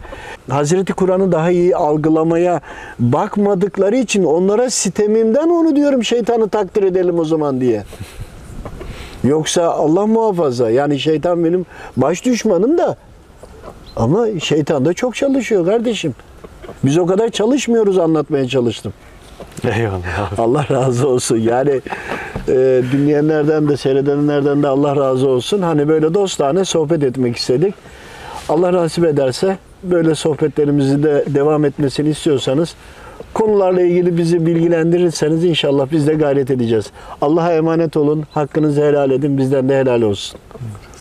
[0.49, 2.61] Hazreti Kur'an'ı daha iyi algılamaya
[2.99, 7.83] bakmadıkları için onlara sitemimden onu diyorum şeytanı takdir edelim o zaman diye.
[9.23, 11.65] Yoksa Allah muhafaza yani şeytan benim
[11.97, 12.97] baş düşmanım da
[13.95, 16.15] ama şeytan da çok çalışıyor kardeşim.
[16.83, 18.93] Biz o kadar çalışmıyoruz anlatmaya çalıştım.
[19.77, 20.39] Eyvallah.
[20.39, 21.37] Allah razı olsun.
[21.37, 21.81] Yani
[22.47, 25.61] e, dinleyenlerden de seyredenlerden de Allah razı olsun.
[25.61, 27.73] Hani böyle dostane sohbet etmek istedik.
[28.49, 32.75] Allah nasip ederse böyle sohbetlerimizi de devam etmesini istiyorsanız
[33.33, 36.91] konularla ilgili bizi bilgilendirirseniz inşallah biz de gayret edeceğiz.
[37.21, 38.23] Allah'a emanet olun.
[38.31, 39.37] Hakkınızı helal edin.
[39.37, 40.39] Bizden de helal olsun.
[40.53, 40.92] Thank